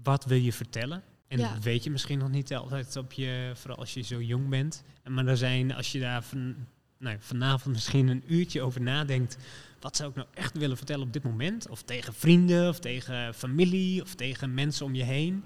wat 0.03 0.25
wil 0.25 0.37
je 0.37 0.53
vertellen? 0.53 1.03
En 1.27 1.39
Ja. 1.39 1.53
dat 1.53 1.63
weet 1.63 1.83
je 1.83 1.91
misschien 1.91 2.19
nog 2.19 2.29
niet 2.29 2.53
altijd 2.55 2.95
op 2.95 3.13
je, 3.13 3.51
vooral 3.55 3.79
als 3.79 3.93
je 3.93 4.01
zo 4.01 4.21
jong 4.21 4.49
bent. 4.49 4.83
En 5.03 5.13
Maar 5.13 5.27
er 5.27 5.37
zijn, 5.37 5.73
als 5.73 5.91
je 5.91 5.99
daar 5.99 6.23
van, 6.23 6.55
nou, 7.03 7.17
vanavond 7.19 7.73
misschien 7.73 8.07
een 8.07 8.23
uurtje 8.27 8.61
over 8.61 8.81
nadenkt, 8.81 9.37
wat 9.79 9.95
zou 9.95 10.09
ik 10.09 10.15
nou 10.15 10.27
echt 10.33 10.57
willen 10.57 10.77
vertellen 10.77 11.05
op 11.05 11.13
dit 11.13 11.23
moment? 11.23 11.69
Of 11.69 11.81
tegen 11.81 12.13
vrienden, 12.13 12.69
of 12.69 12.79
tegen 12.79 13.33
familie, 13.33 14.01
of 14.01 14.15
tegen 14.15 14.53
mensen 14.53 14.85
om 14.85 14.95
je 14.95 15.03
heen. 15.03 15.43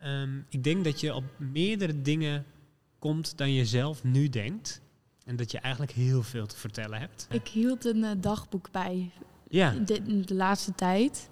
Ehm, 0.00 0.38
ik 0.48 0.64
denk 0.64 0.84
dat 0.84 1.00
je 1.00 1.14
op 1.14 1.24
meerdere 1.36 2.02
dingen 2.02 2.44
komt 2.98 3.36
dan 3.36 3.52
je 3.52 3.64
zelf 3.64 4.04
nu 4.04 4.28
denkt. 4.28 4.80
En 5.24 5.36
dat 5.36 5.50
je 5.50 5.58
eigenlijk 5.58 5.92
heel 5.92 6.22
veel 6.22 6.46
te 6.46 6.56
vertellen 6.56 6.98
hebt. 6.98 7.26
Ik 7.30 7.48
hield 7.48 7.84
een 7.84 8.04
eh, 8.04 8.10
dagboek 8.16 8.70
bij 8.70 9.10
Ja, 9.48 9.70
de, 9.70 10.24
de 10.24 10.34
laatste 10.34 10.74
tijd. 10.74 11.28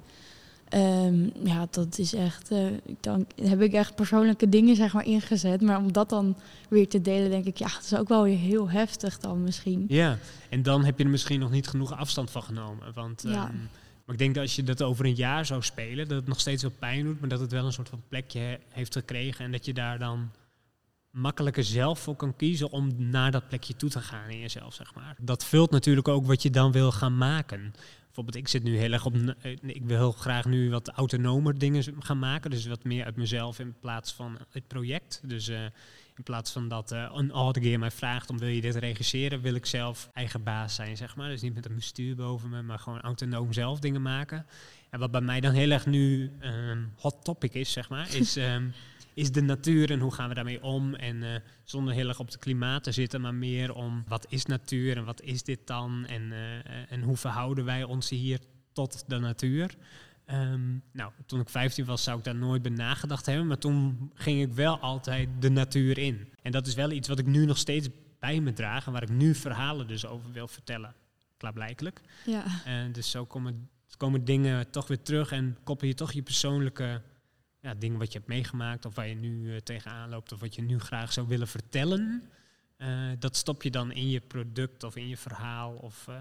Ehm, 0.69 1.29
ja, 1.45 1.67
dat 1.71 1.99
is 1.99 2.15
echt. 2.15 2.51
ik 2.85 2.97
dan 3.03 3.27
heb 3.43 3.61
ik 3.61 3.73
echt 3.73 3.95
persoonlijke 3.95 4.49
dingen 4.49 4.77
zeg 4.77 4.93
maar 4.93 5.05
ingezet. 5.05 5.61
Maar 5.61 5.79
om 5.79 5.93
dat 5.93 6.09
dan 6.09 6.37
weer 6.69 6.89
te 6.89 7.01
delen, 7.01 7.31
denk 7.31 7.45
ik, 7.45 7.57
ja, 7.57 7.67
het 7.67 7.85
is 7.85 7.95
ook 7.95 8.09
wel 8.09 8.23
weer 8.23 8.39
heel 8.39 8.71
heftig 8.71 9.19
dan 9.19 9.43
misschien. 9.43 9.85
ja, 9.89 10.19
en 10.51 10.63
dan 10.63 10.85
heb 10.85 10.99
je 10.99 11.05
er 11.05 11.11
misschien 11.11 11.41
nog 11.41 11.51
niet 11.51 11.69
genoeg 11.69 11.93
afstand 11.97 12.31
van 12.31 12.43
genomen. 12.43 12.93
Want 12.95 13.23
Ja. 13.27 13.31
ehm, 13.49 13.57
maar 14.05 14.15
ik 14.15 14.19
denk 14.19 14.35
dat 14.35 14.43
als 14.43 14.57
je 14.57 14.63
dat 14.63 14.83
over 14.83 15.05
een 15.05 15.15
jaar 15.15 15.47
zou 15.47 15.63
spelen, 15.63 16.09
dat 16.09 16.19
het 16.19 16.29
nog 16.29 16.41
steeds 16.41 16.63
wel 16.63 16.73
pijn 16.79 17.05
doet, 17.05 17.21
maar 17.21 17.29
dat 17.29 17.41
het 17.41 17.53
wel 17.53 17.67
een 17.67 17.73
soort 17.73 17.89
van 17.89 18.03
plekje 18.09 18.39
he- 18.39 18.59
heeft 18.69 18.93
gekregen. 18.93 19.45
En 19.45 19.53
dat 19.53 19.65
je 19.65 19.73
daar 19.75 19.99
dan 19.99 20.31
makkelijker 21.11 21.65
zelf 21.65 21.99
voor 21.99 22.17
kan 22.17 22.37
kiezen 22.37 22.71
om 22.71 22.91
naar 22.97 23.31
dat 23.31 23.49
plekje 23.49 23.77
toe 23.77 23.91
te 23.91 24.01
gaan 24.01 24.29
in 24.31 24.39
jezelf, 24.39 24.75
zeg 24.75 24.95
maar. 24.95 25.17
Dat 25.21 25.45
vult 25.45 25.71
natuurlijk 25.71 26.09
ook 26.09 26.27
wat 26.27 26.43
je 26.43 26.51
dan 26.51 26.73
wil 26.73 26.93
gaan 26.93 27.17
maken. 27.17 27.75
Bijvoorbeeld, 28.17 28.45
ik 28.47 28.51
zit 28.51 28.63
nu 28.63 28.79
heel 28.79 28.93
erg 28.93 29.05
op. 29.07 29.15
eh, 29.43 29.53
Ik 29.63 29.85
wil 29.85 29.97
heel 29.97 30.13
graag 30.13 30.45
nu 30.45 30.71
wat 30.71 30.89
autonomer 30.89 31.59
dingen 31.59 31.85
gaan 31.99 32.19
maken. 32.19 32.51
Dus 32.51 32.67
wat 32.67 32.85
meer 32.85 33.05
uit 33.05 33.17
mezelf 33.17 33.59
in 33.59 33.75
plaats 33.81 34.13
van 34.13 34.39
het 34.51 34.67
project. 34.67 35.21
Dus 35.25 35.49
eh, 35.49 35.63
in 36.17 36.23
plaats 36.25 36.53
van 36.53 36.69
dat 36.69 36.93
eh, 36.93 37.11
een 37.15 37.31
autogear 37.31 37.79
mij 37.79 37.91
vraagt 37.91 38.31
om 38.31 38.39
wil 38.39 38.49
je 38.49 38.61
dit 38.61 38.75
regisseren, 38.77 39.41
wil 39.41 39.55
ik 39.55 39.67
zelf 39.67 40.11
eigen 40.13 40.43
baas 40.43 40.75
zijn, 40.75 40.97
zeg 40.97 41.17
maar. 41.17 41.29
Dus 41.29 41.41
niet 41.43 41.55
met 41.55 41.67
een 41.67 41.75
bestuur 41.75 42.17
boven 42.17 42.49
me, 42.49 42.63
maar 42.63 42.79
gewoon 42.79 43.01
autonoom 43.01 43.53
zelf 43.53 43.79
dingen 43.79 44.03
maken. 44.03 44.47
En 44.91 44.99
wat 44.99 45.11
bij 45.11 45.21
mij 45.21 45.41
dan 45.41 45.53
heel 45.53 45.71
erg 45.71 45.87
nu 45.87 46.31
ehm, 46.41 46.83
hot 46.97 47.25
topic 47.25 47.55
is, 47.55 47.73
zeg 47.73 47.89
maar, 47.89 48.15
is, 48.15 48.37
ehm, 48.47 48.69
is 49.17 49.33
de 49.33 49.41
natuur 49.41 49.91
en 49.91 50.01
hoe 50.01 50.15
gaan 50.15 50.29
we 50.29 50.35
daarmee 50.35 50.63
om. 50.63 50.95
En 50.95 51.23
eh, 51.23 51.41
zonder 51.65 51.95
heel 51.95 52.09
erg 52.09 52.19
op 52.19 52.27
het 52.27 52.39
klimaat 52.39 52.83
te 52.83 52.93
zitten, 52.93 53.21
maar 53.21 53.35
meer 53.35 53.75
om 53.75 54.05
wat 54.09 54.27
is 54.29 54.47
natuur 54.47 54.97
en 54.97 55.05
wat 55.05 55.23
is 55.23 55.43
dit 55.43 55.67
dan 55.67 56.07
en, 56.07 56.33
eh, 56.33 56.93
en 56.93 57.03
hoe 57.03 57.17
verhouden 57.17 57.65
wij 57.65 57.85
ons 57.85 58.11
hier 58.11 58.41
tot 58.73 59.05
de 59.07 59.19
natuur. 59.19 59.77
Ehm, 60.25 60.79
nou, 60.93 61.13
toen 61.27 61.41
ik 61.41 61.49
15 61.49 61.85
was, 61.85 62.03
zou 62.03 62.19
ik 62.19 62.25
daar 62.25 62.35
nooit 62.35 62.63
bij 62.63 62.71
nagedacht 62.71 63.27
hebben. 63.27 63.47
Maar 63.47 63.59
toen 63.59 64.11
ging 64.15 64.43
ik 64.43 64.53
wel 64.53 64.79
altijd 64.79 65.29
de 65.41 65.51
natuur 65.51 65.99
in. 65.99 66.33
En 66.43 66.53
dat 66.53 66.67
is 66.67 66.75
wel 66.75 66.91
iets 66.91 67.09
wat 67.09 67.19
ik 67.19 67.27
nu 67.27 67.45
nog 67.45 67.59
steeds 67.59 67.89
bij 68.19 68.41
me 68.41 68.53
draag. 68.53 68.87
En 68.87 68.93
waar 68.93 69.03
ik 69.03 69.09
nu 69.09 69.35
verhalen 69.35 69.87
dus 69.87 70.07
over 70.07 70.33
wil 70.33 70.49
vertellen. 70.49 70.95
Klaarblijkelijk. 71.37 72.01
Ja, 72.27 72.45
En 72.65 72.93
dus 72.93 73.11
zo 73.11 73.25
komen, 73.25 73.69
komen 73.97 74.25
dingen 74.25 74.71
toch 74.71 74.87
weer 74.87 75.03
terug. 75.03 75.33
En 75.33 75.57
koppel 75.65 75.87
je 75.89 75.95
toch 75.95 76.13
je 76.13 76.23
persoonlijke 76.23 77.03
ja, 77.67 77.75
dingen 77.75 77.99
wat 77.99 78.13
je 78.13 78.19
hebt 78.19 78.31
meegemaakt. 78.31 78.85
Of 78.85 78.95
waar 78.95 79.09
je 79.09 79.15
nu 79.15 79.55
eh, 79.55 79.61
tegenaan 79.61 80.09
loopt. 80.09 80.33
Of 80.33 80.41
wat 80.41 80.55
je 80.55 80.63
nu 80.63 80.79
graag 80.79 81.13
zou 81.13 81.27
willen 81.27 81.49
vertellen. 81.49 82.23
Eh, 82.77 82.89
dat 83.19 83.37
stop 83.37 83.63
je 83.63 83.71
dan 83.71 83.93
in 83.93 84.09
je 84.11 84.21
product 84.21 84.83
of 84.83 84.97
in 84.97 85.09
je 85.09 85.17
verhaal. 85.17 85.75
Of 85.75 86.09
eh, 86.09 86.15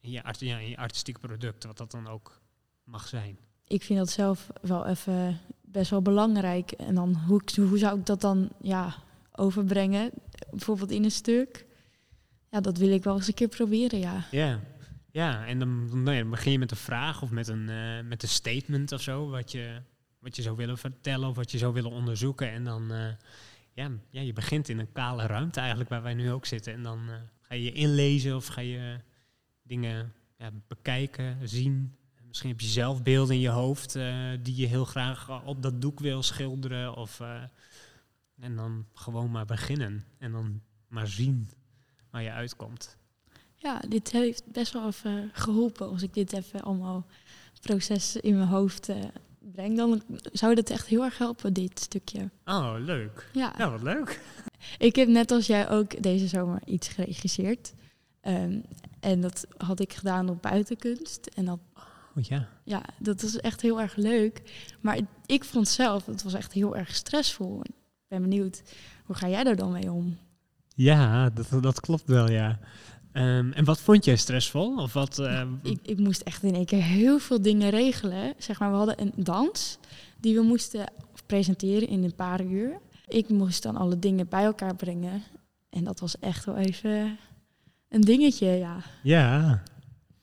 in, 0.00 0.10
je 0.10 0.22
art, 0.22 0.40
ja, 0.40 0.58
in 0.58 0.68
je 0.68 0.76
artistieke 0.76 1.20
product. 1.20 1.64
Wat 1.64 1.76
dat 1.76 1.90
dan 1.90 2.08
ook 2.08 2.40
mag 2.84 3.08
zijn. 3.08 3.38
ik 3.66 3.82
vind 3.82 3.98
dat 3.98 4.10
zelf 4.10 4.50
wel 4.60 4.86
even 4.86 5.38
best 5.60 5.90
wel 5.90 6.02
belangrijk. 6.02 6.70
En 6.70 6.94
dan 6.94 7.14
hoe, 7.14 7.42
hoe 7.56 7.78
zou 7.78 7.98
ik 7.98 8.06
dat 8.06 8.20
dan 8.20 8.48
ja, 8.60 8.94
overbrengen? 9.32 10.10
Bijvoorbeeld 10.50 10.90
in 10.90 11.04
een 11.04 11.10
stuk. 11.10 11.66
Ja, 12.50 12.60
dat 12.60 12.78
wil 12.78 12.90
ik 12.90 13.04
wel 13.04 13.16
eens 13.16 13.26
een 13.26 13.34
keer 13.34 13.48
proberen, 13.48 13.98
ja. 13.98 14.24
Ja, 14.30 14.60
ja 15.10 15.46
en 15.46 15.58
dan, 15.58 16.02
nou 16.02 16.16
ja, 16.16 16.24
begin 16.24 16.52
je 16.52 16.58
met 16.58 16.70
een 16.70 16.76
vraag 16.76 17.22
of 17.22 17.30
met 17.30 17.48
een, 17.48 17.64
met 18.08 18.22
een 18.22 18.28
statement 18.28 18.92
of 18.92 19.02
zo, 19.02 19.28
wat 19.28 19.52
je, 19.52 19.82
wat 20.20 20.36
je 20.36 20.42
zou 20.42 20.56
willen 20.56 20.78
vertellen 20.78 21.28
of 21.28 21.36
wat 21.36 21.50
je 21.50 21.58
zou 21.58 21.72
willen 21.72 21.90
onderzoeken. 21.90 22.50
En 22.50 22.64
dan, 22.64 22.92
eh, 22.92 23.12
ja, 23.72 23.90
ja, 24.10 24.20
je 24.20 24.32
begint 24.32 24.68
in 24.68 24.78
een 24.78 24.92
kale 24.92 25.26
ruimte 25.26 25.60
eigenlijk 25.60 25.90
waar 25.90 26.02
wij 26.02 26.14
nu 26.14 26.32
ook 26.32 26.46
zitten. 26.46 26.72
En 26.72 26.82
dan 26.82 27.08
eh, 27.08 27.14
ga 27.40 27.54
je 27.54 27.62
je 27.62 27.72
inlezen 27.72 28.36
of 28.36 28.46
ga 28.46 28.60
je 28.60 29.00
dingen 29.62 30.12
ja, 30.38 30.50
bekijken, 30.68 31.48
zien. 31.48 31.94
Misschien 32.26 32.50
heb 32.50 32.60
je 32.60 32.66
zelf 32.66 33.02
beelden 33.02 33.34
in 33.34 33.40
je 33.40 33.48
hoofd 33.48 33.96
eh, 33.96 34.28
die 34.42 34.56
je 34.56 34.66
heel 34.66 34.84
graag 34.84 35.44
op 35.44 35.62
dat 35.62 35.80
doek 35.80 36.00
wil 36.00 36.22
schilderen. 36.22 36.96
Of, 36.96 37.20
en 38.40 38.56
dan 38.56 38.86
gewoon 38.92 39.30
maar 39.30 39.46
beginnen. 39.46 40.04
En 40.18 40.32
dan 40.32 40.60
maar 40.88 41.08
zien 41.08 41.50
waar 42.10 42.22
je 42.22 42.30
uitkomt. 42.30 42.96
Ja, 43.54 43.82
dit 43.88 44.10
heeft 44.10 44.52
best 44.52 44.72
wel 44.72 44.86
even 44.86 45.30
geholpen. 45.32 45.88
Als 45.88 46.02
ik 46.02 46.14
dit 46.14 46.32
even 46.32 46.60
allemaal 46.60 47.06
processen 47.60 48.22
in 48.22 48.36
mijn 48.36 48.48
hoofd 48.48 48.88
breng, 49.52 49.76
dan 49.76 50.02
zou 50.32 50.54
dat 50.54 50.70
echt 50.70 50.86
heel 50.86 51.04
erg 51.04 51.18
helpen, 51.18 51.52
dit 51.52 51.80
stukje. 51.80 52.30
Oh, 52.44 52.74
leuk. 52.78 53.28
Ja. 53.32 53.54
Ja, 53.58 53.70
wat 53.70 53.82
leuk. 53.82 54.20
Ik 54.78 54.96
heb 54.96 55.08
net 55.08 55.30
als 55.30 55.46
jij 55.46 55.68
ook 55.70 56.02
deze 56.02 56.26
zomer 56.26 56.60
iets 56.64 56.88
geregisseerd. 56.88 57.72
Ehm, 58.20 58.60
en 59.00 59.20
dat 59.20 59.46
had 59.56 59.80
ik 59.80 59.92
gedaan 59.92 60.28
op 60.28 60.42
buitenkunst. 60.42 61.26
En 61.34 61.44
dat, 61.44 61.58
Oh, 62.16 62.22
ja. 62.22 62.48
ja, 62.64 62.82
dat 62.98 63.22
was 63.22 63.36
echt 63.36 63.60
heel 63.60 63.80
erg 63.80 63.96
leuk. 63.96 64.42
Maar 64.80 64.98
ik 65.26 65.44
vond 65.44 65.68
zelf, 65.68 66.06
het 66.06 66.22
was 66.22 66.34
echt 66.34 66.52
heel 66.52 66.76
erg 66.76 66.94
stressvol. 66.94 67.60
Ik 67.62 67.72
ben 68.08 68.20
benieuwd, 68.22 68.62
hoe 69.04 69.16
ga 69.16 69.28
jij 69.28 69.44
daar 69.44 69.56
dan 69.56 69.72
mee 69.72 69.92
om? 69.92 70.18
Ja, 70.74 71.30
dat, 71.30 71.62
dat 71.62 71.80
klopt 71.80 72.08
wel, 72.08 72.30
ja. 72.30 72.58
Ehm, 73.12 73.50
en 73.52 73.64
wat 73.64 73.80
vond 73.80 74.04
jij 74.04 74.16
stressvol? 74.16 74.76
Of 74.76 74.92
wat, 74.92 75.18
eh, 75.18 75.42
Ik, 75.62 75.78
ik 75.82 75.98
moest 75.98 76.20
echt 76.20 76.42
in 76.42 76.54
één 76.54 76.64
keer 76.64 76.82
heel 76.82 77.18
veel 77.18 77.42
dingen 77.42 77.70
regelen. 77.70 78.34
Zeg 78.38 78.58
maar, 78.60 78.70
we 78.70 78.76
hadden 78.76 79.00
een 79.00 79.12
dans 79.16 79.78
die 80.20 80.34
we 80.34 80.42
moesten 80.42 80.92
presenteren 81.26 81.88
in 81.88 82.04
een 82.04 82.14
paar 82.14 82.44
uur. 82.44 82.78
Ik 83.08 83.28
moest 83.28 83.62
dan 83.62 83.76
alle 83.76 83.98
dingen 83.98 84.28
bij 84.28 84.44
elkaar 84.44 84.76
brengen. 84.76 85.22
En 85.70 85.84
dat 85.84 86.00
was 86.00 86.18
echt 86.18 86.44
wel 86.44 86.56
even 86.56 87.18
een 87.88 88.00
dingetje, 88.00 88.46
ja. 88.46 88.76
Ja. 89.02 89.62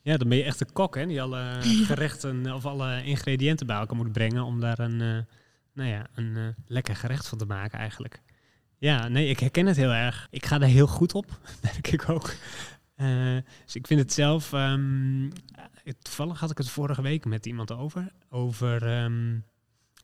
Ja, 0.01 0.17
dan 0.17 0.29
ben 0.29 0.38
je 0.38 0.44
echt 0.44 0.62
een 0.62 0.74
kok, 0.74 0.96
hè? 0.96 1.06
Die 1.06 1.22
alle 1.22 1.58
gerechten 1.89 2.53
of 2.53 2.65
alle 2.65 3.03
ingrediënten 3.03 3.67
bij 3.67 3.75
elkaar 3.75 3.98
moet 3.98 4.12
brengen 4.12 4.44
om 4.44 4.60
daar 4.60 4.79
een, 4.79 5.01
eh, 5.01 5.34
nou 5.74 5.89
ja, 5.89 6.08
een 6.15 6.38
eh, 6.38 6.44
lekker 6.65 6.96
gerecht 6.96 7.27
van 7.27 7.38
te 7.38 7.46
maken 7.46 7.79
eigenlijk. 7.79 8.22
Ja, 8.77 9.08
nee, 9.08 9.27
ik 9.27 9.39
herken 9.39 9.65
het 9.65 9.75
heel 9.75 9.91
erg. 9.91 10.27
Ik 10.32 10.46
ga 10.46 10.62
er 10.62 10.67
heel 10.67 10.88
goed 10.88 11.13
op, 11.13 11.39
merk 11.63 11.88
ik 11.91 12.10
ook. 12.10 12.34
Eh, 12.98 13.38
dus 13.66 13.75
ik 13.75 13.88
vind 13.88 14.00
het 14.00 14.13
zelf... 14.13 14.54
ehm, 14.54 15.25
eh, 15.25 15.94
toevallig 16.01 16.39
had 16.39 16.51
ik 16.51 16.58
het 16.58 16.70
vorige 16.70 17.01
week 17.01 17.25
met 17.25 17.46
iemand 17.46 17.72
over. 17.72 18.12
Over 18.30 18.88
ehm, 18.88 19.39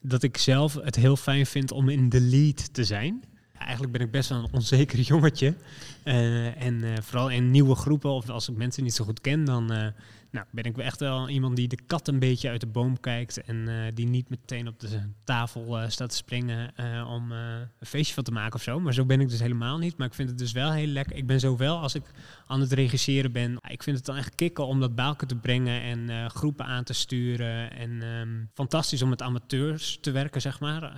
dat 0.00 0.22
ik 0.22 0.36
zelf 0.36 0.74
het 0.74 0.96
heel 0.96 1.16
fijn 1.16 1.46
vind 1.46 1.72
om 1.72 1.88
in 1.88 2.08
de 2.08 2.20
lead 2.20 2.74
te 2.74 2.84
zijn. 2.84 3.24
Eigenlijk 3.58 3.92
ben 3.92 4.00
ik 4.00 4.10
best 4.10 4.28
wel 4.28 4.38
een 4.38 4.52
onzeker 4.52 5.00
jongetje. 5.12 5.54
Eh, 6.02 6.62
en 6.62 7.02
vooral 7.02 7.30
in 7.30 7.50
nieuwe 7.50 7.74
groepen 7.74 8.10
of 8.10 8.28
als 8.28 8.48
ik 8.48 8.56
mensen 8.56 8.82
niet 8.82 8.94
zo 8.94 9.04
goed 9.04 9.20
ken, 9.20 9.44
dan 9.44 9.92
nou, 10.34 10.46
ben 10.50 10.64
ik 10.64 10.76
wel 10.76 10.84
echt 10.84 11.00
wel 11.00 11.28
iemand 11.28 11.56
die 11.56 11.68
de 11.68 11.78
kat 11.86 12.08
een 12.08 12.18
beetje 12.18 12.48
uit 12.48 12.60
de 12.60 12.66
boom 12.66 13.00
kijkt. 13.00 13.42
En 13.42 13.68
eh, 13.68 13.92
die 13.94 14.06
niet 14.06 14.28
meteen 14.28 14.68
op 14.68 14.80
de 14.80 15.00
tafel 15.24 15.78
eh, 15.78 15.88
staat 15.88 16.10
te 16.10 16.16
springen 16.16 16.76
eh, 16.76 17.10
om 17.10 17.32
een 17.32 17.68
feestje 17.80 18.14
van 18.14 18.24
te 18.24 18.32
maken 18.32 18.54
of 18.54 18.62
zo. 18.62 18.80
Maar 18.80 18.94
zo 18.94 19.04
ben 19.04 19.20
ik 19.20 19.28
dus 19.28 19.40
helemaal 19.40 19.78
niet. 19.78 19.96
Maar 19.96 20.06
ik 20.06 20.14
vind 20.14 20.28
het 20.28 20.38
dus 20.38 20.52
wel 20.52 20.72
heel 20.72 20.86
lekker. 20.86 21.16
Ik 21.16 21.26
ben 21.26 21.40
zowel 21.40 21.78
als 21.78 21.94
ik 21.94 22.02
aan 22.46 22.60
het 22.60 22.72
regisseren 22.72 23.32
ben. 23.32 23.58
Ik 23.68 23.82
vind 23.82 23.96
het 23.96 24.06
dan 24.06 24.16
echt 24.16 24.34
kicken 24.34 24.66
om 24.66 24.80
dat 24.80 24.90
elkaar 24.96 25.28
te 25.28 25.36
brengen 25.36 25.82
en 25.82 26.30
groepen 26.30 26.64
aan 26.64 26.84
te 26.84 26.92
sturen. 26.92 27.70
En 27.70 28.02
ehm, 28.02 28.44
fantastisch 28.54 29.02
om 29.02 29.08
met 29.08 29.22
amateurs 29.22 29.98
te 30.00 30.10
werken, 30.10 30.40
zeg 30.40 30.60
maar. 30.60 30.92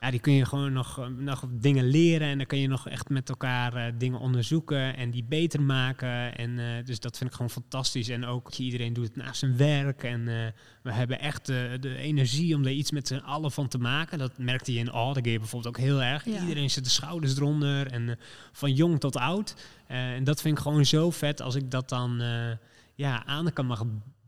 Ja, 0.00 0.10
die 0.10 0.20
kun 0.20 0.32
je 0.32 0.44
gewoon 0.44 0.72
nog, 0.72 1.10
nog 1.16 1.46
dingen 1.50 1.84
leren 1.84 2.28
en 2.28 2.38
dan 2.38 2.46
kun 2.46 2.58
je 2.58 2.68
nog 2.68 2.88
echt 2.88 3.08
met 3.08 3.28
elkaar 3.28 3.98
dingen 3.98 4.18
onderzoeken 4.18 4.96
en 4.96 5.10
die 5.10 5.24
beter 5.24 5.62
maken. 5.62 6.36
En 6.36 6.84
dus 6.84 7.00
dat 7.00 7.16
vind 7.16 7.30
ik 7.30 7.36
gewoon 7.36 7.50
fantastisch. 7.50 8.08
En 8.08 8.24
ook 8.24 8.52
iedereen 8.74 8.92
doet 8.94 9.06
het 9.06 9.16
naast 9.16 9.38
zijn 9.38 9.56
werk 9.56 10.02
en 10.02 10.28
eh, 10.28 10.46
we 10.82 10.92
hebben 10.92 11.20
echt 11.20 11.46
de, 11.46 11.76
de 11.80 11.96
energie 11.96 12.54
om 12.54 12.64
er 12.64 12.70
iets 12.70 12.90
met 12.90 13.08
z'n 13.08 13.14
allen 13.14 13.52
van 13.52 13.68
te 13.68 13.78
maken. 13.78 14.18
Dat 14.18 14.38
merkte 14.38 14.72
je 14.72 14.78
in 14.78 14.90
Aldegear 14.90 15.38
bijvoorbeeld 15.38 15.76
ook 15.76 15.82
heel 15.82 16.02
erg. 16.02 16.24
Ja. 16.24 16.40
Iedereen 16.40 16.70
zet 16.70 16.84
de 16.84 16.90
schouders 16.90 17.36
eronder 17.36 17.86
en 17.86 18.08
eh, 18.08 18.16
van 18.52 18.72
jong 18.72 19.00
tot 19.00 19.16
oud. 19.16 19.54
Eh, 19.86 20.12
en 20.12 20.24
dat 20.24 20.40
vind 20.40 20.56
ik 20.56 20.62
gewoon 20.62 20.86
zo 20.86 21.10
vet 21.10 21.40
als 21.42 21.54
ik 21.54 21.70
dat 21.70 21.88
dan 21.88 22.20
eh, 22.20 22.50
ja, 22.94 23.26
aan 23.26 23.52
kan 23.52 23.66
mag 23.66 23.84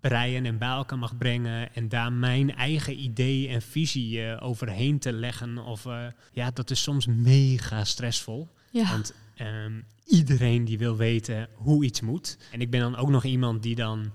breien 0.09 0.47
en 0.47 0.59
bij 0.59 0.69
elkaar 0.69 0.99
mag 0.99 1.17
brengen 1.17 1.75
en 1.75 1.89
daar 1.89 2.13
mijn 2.13 2.57
eigen 2.57 3.01
idee 3.01 3.49
en 3.49 3.63
visie 3.63 4.23
eh, 4.23 4.47
overheen 4.47 4.99
te 4.99 5.13
leggen. 5.13 5.59
Of 5.59 5.87
eh, 5.87 6.07
ja, 6.33 6.51
dat 6.51 6.71
is 6.71 6.83
soms 6.83 7.07
mega 7.07 7.85
stressvol. 7.85 8.49
Ja, 8.71 8.91
Want 8.91 9.15
ehm, 9.37 9.81
iedereen 10.05 10.65
die 10.65 10.79
wil 10.79 10.97
weten 10.97 11.49
hoe 11.55 11.85
iets 11.85 12.01
moet. 12.01 12.39
En 12.53 12.61
ik 12.61 12.71
ben 12.71 12.81
dan 12.81 12.97
ook 12.97 13.09
nog 13.09 13.25
iemand 13.25 13.63
die 13.63 13.75
dan 13.75 14.13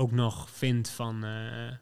ook 0.00 0.12
nog 0.12 0.50
vindt 0.50 0.88
van... 0.90 1.24
eh, 1.24 1.72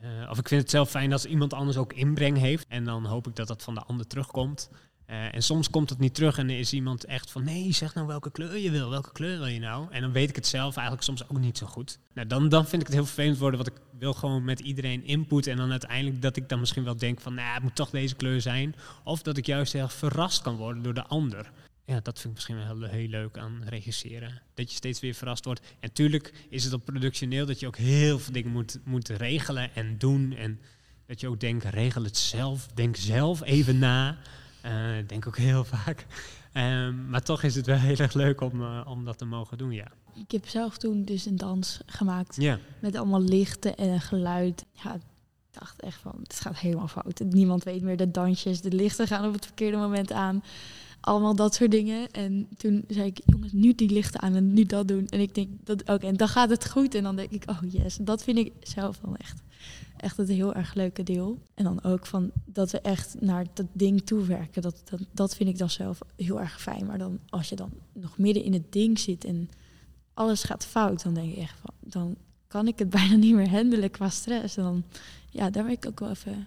Eh, 0.00 0.30
of 0.30 0.38
ik 0.38 0.48
vind 0.48 0.60
het 0.60 0.70
zelf 0.70 0.90
fijn 0.90 1.12
als 1.12 1.24
iemand 1.24 1.52
anders 1.52 1.76
ook 1.76 1.92
inbreng 1.92 2.38
heeft. 2.38 2.66
En 2.68 2.84
dan 2.84 3.04
hoop 3.04 3.26
ik 3.26 3.36
dat 3.36 3.46
dat 3.48 3.62
van 3.62 3.74
de 3.74 3.82
ander 3.82 4.06
terugkomt. 4.06 4.70
Eh, 5.06 5.34
en 5.34 5.42
soms 5.42 5.70
komt 5.70 5.90
het 5.90 5.98
niet 5.98 6.14
terug 6.14 6.38
en 6.38 6.50
is 6.50 6.72
iemand 6.72 7.04
echt 7.04 7.30
van 7.30 7.44
nee, 7.44 7.72
zeg 7.72 7.94
nou 7.94 8.06
welke 8.06 8.30
kleur 8.30 8.56
je 8.58 8.70
wil. 8.70 8.90
Welke 8.90 9.12
kleur 9.12 9.38
wil 9.38 9.46
je 9.46 9.58
nou? 9.60 9.86
En 9.90 10.00
dan 10.00 10.12
weet 10.12 10.28
ik 10.28 10.36
het 10.36 10.46
zelf 10.46 10.74
eigenlijk 10.74 11.06
soms 11.06 11.28
ook 11.28 11.38
niet 11.38 11.58
zo 11.58 11.66
goed. 11.66 11.98
Nou, 12.14 12.26
dan, 12.26 12.48
dan 12.48 12.66
vind 12.66 12.80
ik 12.82 12.86
het 12.88 12.96
heel 12.96 13.06
vervelend 13.06 13.38
worden, 13.38 13.64
want 13.64 13.76
ik 13.76 13.82
wil 13.98 14.12
gewoon 14.14 14.44
met 14.44 14.60
iedereen 14.60 15.04
input. 15.04 15.46
En 15.46 15.56
dan 15.56 15.70
uiteindelijk 15.70 16.22
dat 16.22 16.36
ik 16.36 16.48
dan 16.48 16.60
misschien 16.60 16.84
wel 16.84 16.96
denk 16.96 17.20
van 17.20 17.34
nou, 17.34 17.54
het 17.54 17.62
moet 17.62 17.74
toch 17.74 17.90
deze 17.90 18.14
kleur 18.14 18.40
zijn. 18.40 18.74
Of 19.04 19.22
dat 19.22 19.36
ik 19.36 19.46
juist 19.46 19.72
heel 19.72 19.88
verrast 19.88 20.42
kan 20.42 20.56
worden 20.56 20.82
door 20.82 20.94
de 20.94 21.06
ander. 21.06 21.50
Ja, 21.88 22.00
dat 22.02 22.18
vind 22.18 22.24
ik 22.24 22.34
misschien 22.34 22.56
wel 22.56 22.66
heel, 22.66 22.98
heel 22.98 23.08
leuk 23.08 23.38
aan 23.38 23.62
regisseren. 23.64 24.42
Dat 24.54 24.70
je 24.70 24.76
steeds 24.76 25.00
weer 25.00 25.14
verrast 25.14 25.44
wordt. 25.44 25.60
En 25.60 25.76
natuurlijk 25.80 26.32
is 26.48 26.64
het 26.64 26.72
op 26.72 26.84
productioneel 26.84 27.46
dat 27.46 27.60
je 27.60 27.66
ook 27.66 27.76
heel 27.76 28.18
veel 28.18 28.32
dingen 28.32 28.50
moet, 28.50 28.78
moet 28.84 29.08
regelen 29.08 29.74
en 29.74 29.98
doen. 29.98 30.32
En 30.32 30.60
dat 31.06 31.20
je 31.20 31.28
ook 31.28 31.40
denkt, 31.40 31.64
regel 31.64 32.02
het 32.04 32.16
zelf. 32.16 32.66
Denk 32.74 32.96
zelf 32.96 33.42
even 33.42 33.78
na. 33.78 34.16
Uh, 34.64 34.72
denk 35.06 35.26
ook 35.26 35.36
heel 35.36 35.64
vaak. 35.74 36.06
Um, 36.54 37.08
maar 37.08 37.22
toch 37.22 37.42
is 37.42 37.54
het 37.54 37.66
wel 37.66 37.78
heel 37.78 37.96
erg 37.96 38.12
leuk 38.12 38.40
om, 38.40 38.60
uh, 38.60 38.80
om 38.86 39.04
dat 39.04 39.18
te 39.18 39.24
mogen 39.24 39.58
doen, 39.58 39.72
ja. 39.72 39.92
Ik 40.14 40.30
heb 40.30 40.48
zelf 40.48 40.78
toen 40.78 41.04
dus 41.04 41.26
een 41.26 41.36
dans 41.36 41.80
gemaakt. 41.86 42.36
Ja. 42.36 42.58
Met 42.80 42.96
allemaal 42.96 43.22
lichten 43.22 43.76
en 43.76 44.00
geluid. 44.00 44.64
Ja, 44.72 44.94
ik 44.94 45.00
dacht 45.50 45.80
echt 45.80 46.00
van, 46.00 46.14
het 46.22 46.40
gaat 46.40 46.58
helemaal 46.58 46.88
fout. 46.88 47.20
Niemand 47.20 47.64
weet 47.64 47.82
meer 47.82 47.96
de 47.96 48.10
dansjes. 48.10 48.60
De 48.60 48.72
lichten 48.72 49.06
gaan 49.06 49.26
op 49.26 49.32
het 49.32 49.46
verkeerde 49.46 49.76
moment 49.76 50.12
aan. 50.12 50.42
Allemaal 51.08 51.34
dat 51.34 51.54
soort 51.54 51.70
dingen. 51.70 52.10
En 52.10 52.48
toen 52.56 52.84
zei 52.88 53.06
ik, 53.06 53.20
jongens, 53.24 53.52
nu 53.52 53.74
die 53.74 53.90
lichten 53.90 54.20
aan 54.20 54.34
en 54.34 54.52
nu 54.52 54.64
dat 54.64 54.88
doen. 54.88 55.06
En 55.06 55.20
ik 55.20 55.34
denk, 55.34 55.48
dat 55.64 55.80
oké, 55.80 56.06
en 56.06 56.16
dan 56.16 56.28
gaat 56.28 56.50
het 56.50 56.70
goed. 56.70 56.94
En 56.94 57.02
dan 57.02 57.16
denk 57.16 57.30
ik, 57.30 57.50
oh 57.50 57.58
yes. 57.68 57.98
Dat 58.00 58.22
vind 58.22 58.38
ik 58.38 58.52
zelf 58.60 59.00
wel 59.02 59.16
echt 59.16 59.42
echt 59.98 60.16
het 60.16 60.28
heel 60.28 60.54
erg 60.54 60.74
leuke 60.74 61.02
deel. 61.02 61.38
En 61.54 61.64
dan 61.64 61.82
ook 61.82 62.06
van 62.06 62.30
dat 62.44 62.70
we 62.70 62.80
echt 62.80 63.20
naar 63.20 63.46
dat 63.52 63.66
ding 63.72 64.06
toewerken. 64.06 64.62
Dat, 64.62 64.82
dat, 64.90 65.00
dat 65.12 65.36
vind 65.36 65.48
ik 65.48 65.58
dan 65.58 65.70
zelf 65.70 65.98
heel 66.16 66.40
erg 66.40 66.60
fijn. 66.60 66.86
Maar 66.86 66.98
dan 66.98 67.18
als 67.28 67.48
je 67.48 67.56
dan 67.56 67.70
nog 67.92 68.18
midden 68.18 68.42
in 68.42 68.52
het 68.52 68.72
ding 68.72 68.98
zit 68.98 69.24
en 69.24 69.50
alles 70.14 70.42
gaat 70.42 70.66
fout, 70.66 71.02
dan 71.02 71.14
denk 71.14 71.34
je 71.34 71.40
echt 71.40 71.58
van, 71.60 71.74
dan 71.80 72.16
kan 72.46 72.66
ik 72.66 72.78
het 72.78 72.90
bijna 72.98 73.14
niet 73.14 73.34
meer 73.34 73.50
handelen 73.50 73.90
qua 73.90 74.08
stress. 74.08 74.56
En 74.56 74.62
dan, 74.62 74.84
ja, 75.30 75.50
daar 75.50 75.64
ben 75.64 75.72
ik 75.72 75.86
ook 75.86 76.00
wel 76.00 76.10
even 76.10 76.46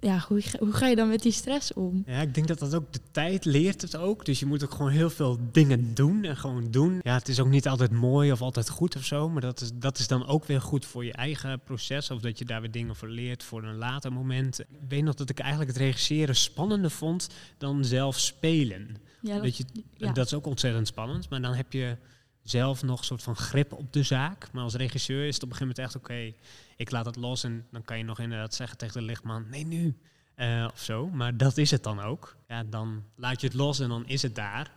ja, 0.00 0.24
hoe, 0.28 0.42
hoe 0.58 0.72
ga 0.72 0.86
je 0.86 0.96
dan 0.96 1.08
met 1.08 1.22
die 1.22 1.32
stress 1.32 1.72
om? 1.72 2.02
Ja, 2.06 2.20
ik 2.20 2.34
denk 2.34 2.48
dat 2.48 2.58
dat 2.58 2.74
ook 2.74 2.92
de 2.92 3.00
tijd 3.10 3.44
leert 3.44 3.82
het 3.82 3.96
ook. 3.96 4.24
Dus 4.24 4.38
je 4.38 4.46
moet 4.46 4.64
ook 4.64 4.70
gewoon 4.70 4.90
heel 4.90 5.10
veel 5.10 5.38
dingen 5.52 5.94
doen 5.94 6.24
en 6.24 6.36
gewoon 6.36 6.70
doen. 6.70 7.00
Ja, 7.02 7.14
het 7.14 7.28
is 7.28 7.40
ook 7.40 7.48
niet 7.48 7.68
altijd 7.68 7.90
mooi 7.90 8.32
of 8.32 8.42
altijd 8.42 8.68
goed 8.68 8.96
of 8.96 9.04
zo. 9.04 9.28
Maar 9.28 9.40
dat 9.40 9.60
is, 9.60 9.70
dat 9.74 9.98
is 9.98 10.06
dan 10.06 10.26
ook 10.26 10.44
weer 10.44 10.60
goed 10.60 10.84
voor 10.84 11.04
je 11.04 11.12
eigen 11.12 11.60
proces. 11.64 12.10
Of 12.10 12.20
dat 12.20 12.38
je 12.38 12.44
daar 12.44 12.60
weer 12.60 12.70
dingen 12.70 12.96
voor 12.96 13.08
leert 13.08 13.42
voor 13.42 13.64
een 13.64 13.76
later 13.76 14.12
moment. 14.12 14.60
Ik 14.60 14.66
weet 14.88 15.04
nog 15.04 15.14
dat 15.14 15.30
ik 15.30 15.38
eigenlijk 15.38 15.70
het 15.70 15.80
regisseren 15.80 16.36
spannender 16.36 16.90
vond 16.90 17.28
dan 17.58 17.84
zelf 17.84 18.18
spelen. 18.18 18.96
Ja, 19.22 19.40
dat, 19.40 19.56
je, 19.56 19.64
dat 19.96 20.26
is 20.26 20.34
ook 20.34 20.46
ontzettend 20.46 20.86
spannend. 20.86 21.28
Maar 21.28 21.40
dan 21.40 21.54
heb 21.54 21.72
je 21.72 21.96
zelf 22.42 22.82
nog 22.82 22.98
een 22.98 23.04
soort 23.04 23.22
van 23.22 23.36
grip 23.36 23.72
op 23.72 23.92
de 23.92 24.02
zaak. 24.02 24.52
Maar 24.52 24.62
als 24.62 24.74
regisseur 24.74 25.26
is 25.26 25.34
het 25.34 25.42
op 25.42 25.50
een 25.50 25.56
gegeven 25.56 25.82
moment 25.82 25.94
echt 25.94 25.96
oké 25.96 26.32
ik 26.80 26.90
laat 26.90 27.06
het 27.06 27.16
los 27.16 27.44
en 27.44 27.66
dan 27.70 27.82
kan 27.82 27.98
je 27.98 28.04
nog 28.04 28.18
inderdaad 28.18 28.54
zeggen 28.54 28.78
tegen 28.78 29.00
de 29.00 29.06
lichtman, 29.06 29.48
nee 29.48 29.66
nu, 29.66 29.96
uh, 30.36 30.68
of 30.72 30.80
zo. 30.80 31.08
Maar 31.08 31.36
dat 31.36 31.56
is 31.56 31.70
het 31.70 31.82
dan 31.82 32.00
ook. 32.00 32.36
Ja, 32.48 32.64
dan 32.64 33.04
laat 33.14 33.40
je 33.40 33.46
het 33.46 33.56
los 33.56 33.80
en 33.80 33.88
dan 33.88 34.06
is 34.06 34.22
het 34.22 34.34
daar. 34.34 34.72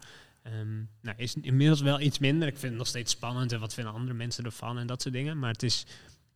Um, 0.60 0.89
nou, 1.01 1.17
is 1.17 1.36
inmiddels 1.36 1.81
wel 1.81 2.00
iets 2.00 2.19
minder. 2.19 2.48
Ik 2.48 2.57
vind 2.57 2.72
het 2.72 2.77
nog 2.77 2.88
steeds 2.88 3.12
spannend 3.12 3.51
en 3.51 3.60
wat 3.60 3.74
vinden 3.74 3.93
andere 3.93 4.13
mensen 4.13 4.45
ervan 4.45 4.77
en 4.77 4.88
dat 4.88 5.01
soort 5.01 5.13
dingen. 5.13 5.39
Maar 5.39 5.51
het 5.51 5.63
is 5.63 5.86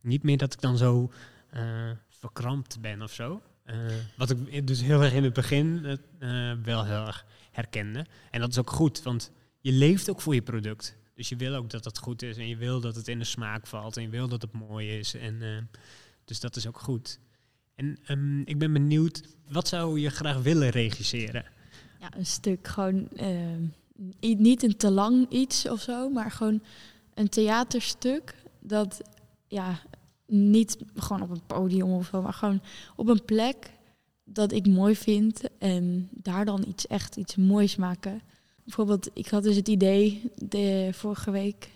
niet 0.00 0.22
meer 0.22 0.36
dat 0.36 0.52
ik 0.52 0.60
dan 0.60 0.76
zo 0.76 1.12
uh, 1.54 1.90
verkrampt 2.08 2.80
ben 2.80 3.02
of 3.02 3.12
zo. 3.12 3.42
Uh, 3.66 3.74
wat 4.16 4.30
ik 4.30 4.66
dus 4.66 4.80
heel 4.82 5.02
erg 5.02 5.12
in 5.12 5.24
het 5.24 5.32
begin 5.32 5.98
wel 6.62 6.84
heel 6.84 7.06
erg 7.06 7.26
herkende. 7.50 8.06
En 8.30 8.40
dat 8.40 8.50
is 8.50 8.58
ook 8.58 8.70
goed, 8.70 9.02
want 9.02 9.30
je 9.60 9.72
leeft 9.72 10.10
ook 10.10 10.20
voor 10.20 10.34
je 10.34 10.42
product. 10.42 10.96
Dus 11.18 11.28
je 11.28 11.36
wil 11.36 11.54
ook 11.54 11.70
dat 11.70 11.84
het 11.84 11.98
goed 11.98 12.22
is 12.22 12.36
en 12.36 12.48
je 12.48 12.56
wil 12.56 12.80
dat 12.80 12.94
het 12.94 13.08
in 13.08 13.18
de 13.18 13.24
smaak 13.24 13.66
valt 13.66 13.96
en 13.96 14.02
je 14.02 14.08
wil 14.08 14.28
dat 14.28 14.42
het 14.42 14.52
mooi 14.52 14.98
is. 14.98 15.14
En, 15.14 15.34
uh, 15.34 15.58
dus 16.24 16.40
dat 16.40 16.56
is 16.56 16.66
ook 16.66 16.78
goed. 16.78 17.18
En 17.74 17.98
um, 18.08 18.42
ik 18.44 18.58
ben 18.58 18.72
benieuwd, 18.72 19.22
wat 19.48 19.68
zou 19.68 20.00
je 20.00 20.10
graag 20.10 20.42
willen 20.42 20.68
regisseren? 20.68 21.44
Ja, 22.00 22.16
een 22.16 22.26
stuk 22.26 22.66
gewoon, 22.66 23.08
uh, 23.12 24.36
niet 24.38 24.62
een 24.62 24.76
te 24.76 24.90
lang 24.90 25.30
iets 25.30 25.68
of 25.68 25.80
zo, 25.80 26.10
maar 26.10 26.30
gewoon 26.30 26.62
een 27.14 27.28
theaterstuk 27.28 28.34
dat 28.60 29.00
ja, 29.48 29.80
niet 30.26 30.76
gewoon 30.94 31.22
op 31.22 31.30
een 31.30 31.46
podium 31.46 31.90
of 31.90 32.06
zo, 32.06 32.22
maar 32.22 32.32
gewoon 32.32 32.62
op 32.96 33.08
een 33.08 33.24
plek 33.24 33.70
dat 34.24 34.52
ik 34.52 34.66
mooi 34.66 34.96
vind 34.96 35.42
en 35.58 36.08
daar 36.10 36.44
dan 36.44 36.64
iets 36.68 36.86
echt 36.86 37.16
iets 37.16 37.36
moois 37.36 37.76
maken 37.76 38.22
bijvoorbeeld, 38.68 39.10
ik 39.14 39.28
had 39.28 39.42
dus 39.42 39.56
het 39.56 39.68
idee 39.68 40.30
de 40.34 40.88
vorige 40.92 41.30
week 41.30 41.70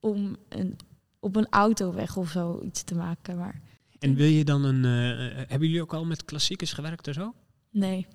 om 0.00 0.36
een, 0.48 0.76
op 1.20 1.36
een 1.36 1.46
autoweg 1.50 2.16
of 2.16 2.30
zo 2.30 2.60
iets 2.62 2.82
te 2.82 2.94
maken. 2.94 3.36
Maar 3.36 3.60
en 3.98 4.14
wil 4.14 4.26
je 4.26 4.44
dan 4.44 4.64
een. 4.64 4.84
Uh, 4.84 5.36
hebben 5.36 5.68
jullie 5.68 5.82
ook 5.82 5.94
al 5.94 6.04
met 6.04 6.24
klassiekers 6.24 6.72
gewerkt 6.72 7.08
of 7.08 7.14
zo? 7.14 7.34
Nee. 7.70 8.06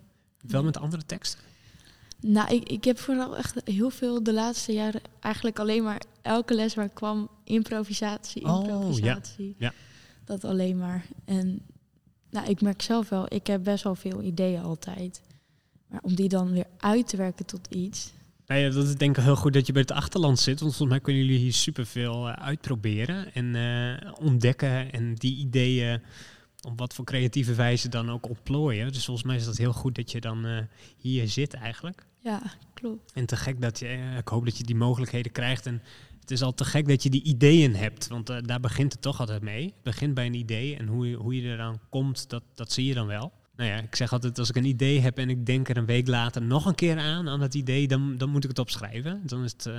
Wel 0.42 0.64
met 0.64 0.78
andere 0.78 1.06
teksten? 1.06 1.40
Nou, 2.20 2.56
ik, 2.56 2.70
ik 2.70 2.84
heb 2.84 3.00
vooral 3.00 3.38
echt 3.38 3.62
heel 3.66 3.90
veel 3.90 4.24
de 4.24 4.34
laatste 4.34 4.74
jaren 4.74 5.02
eigenlijk 5.20 5.60
alleen 5.60 5.84
maar 5.84 6.02
elke 6.22 6.54
les 6.54 6.76
waar 6.76 6.86
ik 6.86 6.94
kwam, 6.94 7.30
improvisatie, 7.44 8.42
improvisatie. 8.42 9.46
Oh, 9.46 9.60
ja. 9.60 9.68
ja. 9.68 9.74
Dat 10.26 10.44
alleen 10.44 10.78
maar. 10.78 11.06
En 11.26 11.62
nou, 12.30 12.50
ik 12.50 12.62
merk 12.62 12.82
zelf 12.82 13.10
wel, 13.10 13.26
ik 13.34 13.48
heb 13.48 13.64
best 13.64 13.84
wel 13.84 13.96
veel 13.96 14.22
ideeën 14.22 14.64
altijd. 14.64 15.22
Maar 15.88 16.02
om 16.02 16.16
die 16.16 16.30
dan 16.30 16.52
weer 16.52 16.68
uit 16.78 17.08
te 17.08 17.18
werken 17.18 17.46
tot 17.46 17.68
iets, 17.70 18.12
nou 18.46 18.62
ja, 18.62 18.70
dat 18.70 18.86
is 18.86 18.96
denk 18.96 19.18
ik 19.18 19.24
heel 19.24 19.36
goed 19.36 19.54
dat 19.54 19.68
je 19.68 19.74
bij 19.74 19.82
het 19.82 19.92
achterland 19.92 20.40
zit. 20.40 20.60
Want 20.60 20.76
volgens 20.76 20.90
mij 20.90 21.00
kunnen 21.00 21.26
jullie 21.26 21.40
hier 21.40 21.54
superveel 21.54 22.28
uh, 22.28 22.34
uitproberen 22.34 23.34
en 23.34 23.56
uh, 23.56 24.12
ontdekken. 24.20 24.92
En 24.92 25.14
die 25.14 25.38
ideeën 25.38 26.02
op 26.62 26.80
wat 26.80 26.94
voor 26.94 27.06
creatieve 27.06 27.54
wijze 27.54 27.90
dan 27.90 28.12
ook 28.12 28.30
ontplooien. 28.30 28.92
Dus 28.92 29.06
volgens 29.06 29.28
mij 29.28 29.36
is 29.36 29.46
dat 29.46 29.58
heel 29.58 29.74
goed 29.74 29.96
dat 29.96 30.12
je 30.12 30.22
dan 30.22 30.46
uh, 30.46 30.58
hier 30.98 31.28
zit 31.28 31.54
eigenlijk. 31.54 32.06
Ja, 32.20 32.42
klopt. 32.74 33.12
En 33.14 33.26
te 33.26 33.36
gek 33.36 33.62
dat 33.62 33.80
je, 33.80 34.16
ik 34.18 34.28
hoop 34.28 34.46
dat 34.46 34.58
je 34.58 34.64
die 34.64 34.76
mogelijkheden 34.76 35.32
krijgt. 35.32 35.66
En 35.66 35.82
het 36.20 36.32
is 36.32 36.42
al 36.42 36.54
te 36.54 36.66
gek 36.66 36.88
dat 36.88 37.04
je 37.04 37.10
die 37.10 37.24
ideeën 37.24 37.76
hebt. 37.76 38.08
Want 38.08 38.48
daar 38.48 38.60
begint 38.60 38.94
het 38.94 39.02
toch 39.02 39.20
altijd 39.20 39.42
mee. 39.42 39.66
Het 39.66 39.84
begint 39.84 40.14
bij 40.14 40.26
een 40.26 40.34
idee 40.34 40.78
en 40.78 40.88
hoe 40.88 41.10
je, 41.10 41.16
hoe 41.16 41.36
je 41.36 41.42
eraan 41.42 41.80
komt, 41.90 42.30
dat, 42.30 42.44
dat 42.54 42.72
zie 42.72 42.86
je 42.86 42.94
dan 42.94 43.08
wel 43.08 43.32
nou 43.56 43.70
ja, 43.70 43.78
ik 43.78 43.96
zeg 43.96 44.14
altijd, 44.14 44.40
als 44.40 44.50
ik 44.50 44.56
een 44.56 44.66
idee 44.66 45.00
heb 45.00 45.18
en 45.18 45.30
ik 45.30 45.46
denk 45.46 45.70
er 45.70 45.78
een 45.78 45.86
week 45.86 46.08
later 46.08 46.42
nog 46.42 46.66
een 46.66 46.76
keer 46.76 46.98
aan, 46.98 47.30
aan 47.30 47.40
dat 47.40 47.54
idee, 47.54 47.88
dan, 47.88 48.18
dan 48.18 48.30
moet 48.30 48.44
ik 48.44 48.50
het 48.50 48.60
opschrijven. 48.60 49.22
Dan 49.26 49.44
is 49.44 49.52
het 49.52 49.66
uh, 49.66 49.74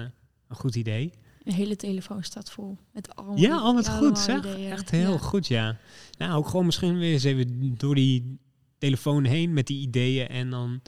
een 0.48 0.56
goed 0.56 0.74
idee. 0.74 1.12
Een 1.44 1.52
hele 1.52 1.76
telefoon 1.76 2.22
staat 2.22 2.50
vol 2.50 2.78
met 2.92 3.16
allemaal 3.16 3.38
Ja, 3.38 3.56
al 3.56 3.82
goed 3.82 4.18
zeg. 4.18 4.44
Echt 4.46 4.90
heel 4.90 5.12
ja. 5.12 5.18
goed, 5.18 5.46
ja. 5.46 5.78
Nou, 6.18 6.32
ook 6.32 6.48
gewoon 6.48 6.66
misschien 6.66 6.98
weer 6.98 7.12
eens 7.12 7.24
even 7.24 7.74
door 7.78 7.94
die 7.94 8.38
telefoon 8.78 9.24
heen 9.24 9.52
met 9.52 9.66
die 9.66 9.80
ideeën 9.80 10.28
en 10.28 10.50
dan 10.50 10.80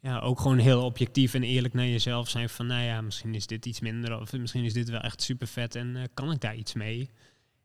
ja, 0.00 0.18
ook 0.18 0.40
gewoon 0.40 0.58
heel 0.58 0.84
objectief 0.84 1.34
en 1.34 1.42
eerlijk 1.42 1.74
naar 1.74 1.86
jezelf 1.86 2.28
zijn 2.28 2.48
van, 2.48 2.66
nou 2.66 2.82
ja, 2.82 3.00
misschien 3.00 3.34
is 3.34 3.46
dit 3.46 3.66
iets 3.66 3.80
minder 3.80 4.20
of 4.20 4.32
misschien 4.32 4.64
is 4.64 4.72
dit 4.72 4.88
wel 4.88 5.00
echt 5.00 5.22
super 5.22 5.46
vet 5.46 5.74
en 5.74 5.96
uh, 5.96 6.02
kan 6.14 6.32
ik 6.32 6.40
daar 6.40 6.56
iets 6.56 6.74
mee? 6.74 7.10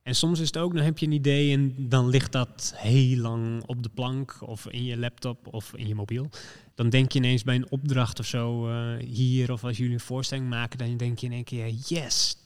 En 0.03 0.15
soms 0.15 0.39
is 0.39 0.47
het 0.47 0.57
ook, 0.57 0.73
dan 0.75 0.83
heb 0.83 0.97
je 0.97 1.05
een 1.05 1.11
idee 1.11 1.53
en 1.53 1.75
dan 1.89 2.09
ligt 2.09 2.31
dat 2.31 2.73
heel 2.75 3.17
lang 3.17 3.63
op 3.65 3.83
de 3.83 3.89
plank 3.89 4.37
of 4.41 4.67
in 4.67 4.83
je 4.83 4.97
laptop 4.97 5.53
of 5.53 5.73
in 5.75 5.87
je 5.87 5.95
mobiel. 5.95 6.29
Dan 6.75 6.89
denk 6.89 7.11
je 7.11 7.19
ineens 7.19 7.43
bij 7.43 7.55
een 7.55 7.71
opdracht 7.71 8.19
of 8.19 8.25
zo 8.25 8.69
uh, 8.69 8.97
hier 9.03 9.51
of 9.51 9.63
als 9.63 9.77
jullie 9.77 9.93
een 9.93 9.99
voorstelling 9.99 10.49
maken, 10.49 10.77
dan 10.77 10.97
denk 10.97 11.19
je 11.19 11.25
in 11.25 11.33
één 11.33 11.43
keer, 11.43 11.67
yes, 11.67 12.37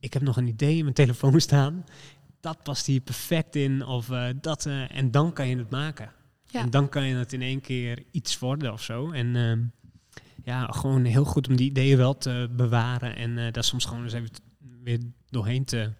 ik 0.00 0.12
heb 0.12 0.22
nog 0.22 0.36
een 0.36 0.46
idee 0.46 0.76
in 0.76 0.82
mijn 0.82 0.94
telefoon 0.94 1.40
staan. 1.40 1.84
Dat 2.40 2.62
past 2.62 2.86
hier 2.86 3.00
perfect 3.00 3.56
in 3.56 3.86
of 3.86 4.08
uh, 4.08 4.28
dat, 4.40 4.66
uh, 4.66 4.96
en 4.96 5.10
dan 5.10 5.32
kan 5.32 5.48
je 5.48 5.56
het 5.56 5.70
maken. 5.70 6.12
Ja. 6.46 6.60
En 6.60 6.70
dan 6.70 6.88
kan 6.88 7.04
je 7.04 7.14
het 7.14 7.32
in 7.32 7.42
één 7.42 7.60
keer 7.60 8.02
iets 8.10 8.38
worden 8.38 8.72
of 8.72 8.82
zo. 8.82 9.10
En 9.10 9.36
ehm, 9.36 9.60
ja, 10.44 10.66
gewoon 10.66 11.04
heel 11.04 11.24
goed 11.24 11.48
om 11.48 11.56
die 11.56 11.70
ideeën 11.70 11.96
wel 11.96 12.18
te 12.18 12.48
bewaren 12.56 13.16
en 13.16 13.52
daar 13.52 13.64
soms 13.64 13.84
gewoon 13.84 14.02
eens 14.02 14.12
even 14.12 14.30
weer 14.82 15.00
doorheen 15.30 15.64
te 15.64 15.92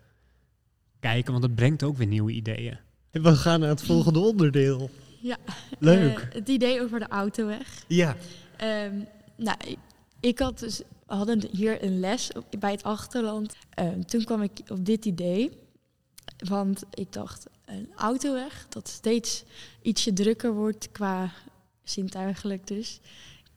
kijken, 1.03 1.33
want 1.33 1.45
het 1.45 1.55
brengt 1.55 1.83
ook 1.83 1.97
weer 1.97 2.07
nieuwe 2.07 2.33
ideeën. 2.33 2.79
We 3.11 3.37
gaan 3.37 3.61
naar 3.61 3.69
het 3.69 3.83
volgende 3.83 4.19
onderdeel. 4.19 4.91
Ja, 5.21 5.37
leuk. 5.79 6.19
Uh, 6.19 6.25
het 6.33 6.49
idee 6.49 6.81
over 6.81 6.99
de 6.99 7.09
autoweg. 7.09 7.85
Ja. 7.88 8.17
Um, 8.62 9.07
nou, 9.37 9.57
ik 10.21 10.38
had 10.38 10.59
dus, 10.59 10.79
we 11.07 11.15
hadden 11.15 11.43
hier 11.51 11.85
een 11.85 12.01
les 12.01 12.31
bij 12.59 12.71
het 12.71 12.83
achterland. 12.83 13.55
Um, 13.79 14.07
toen 14.07 14.25
kwam 14.25 14.43
ik 14.43 14.61
op 14.69 14.85
dit 14.87 15.05
idee. 15.05 15.51
Want 16.49 16.83
ik 16.91 17.12
dacht, 17.12 17.47
een 17.65 17.88
autoweg 17.97 18.67
dat 18.69 18.88
steeds 18.88 19.45
ietsje 19.83 20.12
drukker 20.12 20.55
wordt 20.55 20.93
qua 20.93 21.33
zintuigelijk 21.83 22.67
dus. 22.67 23.01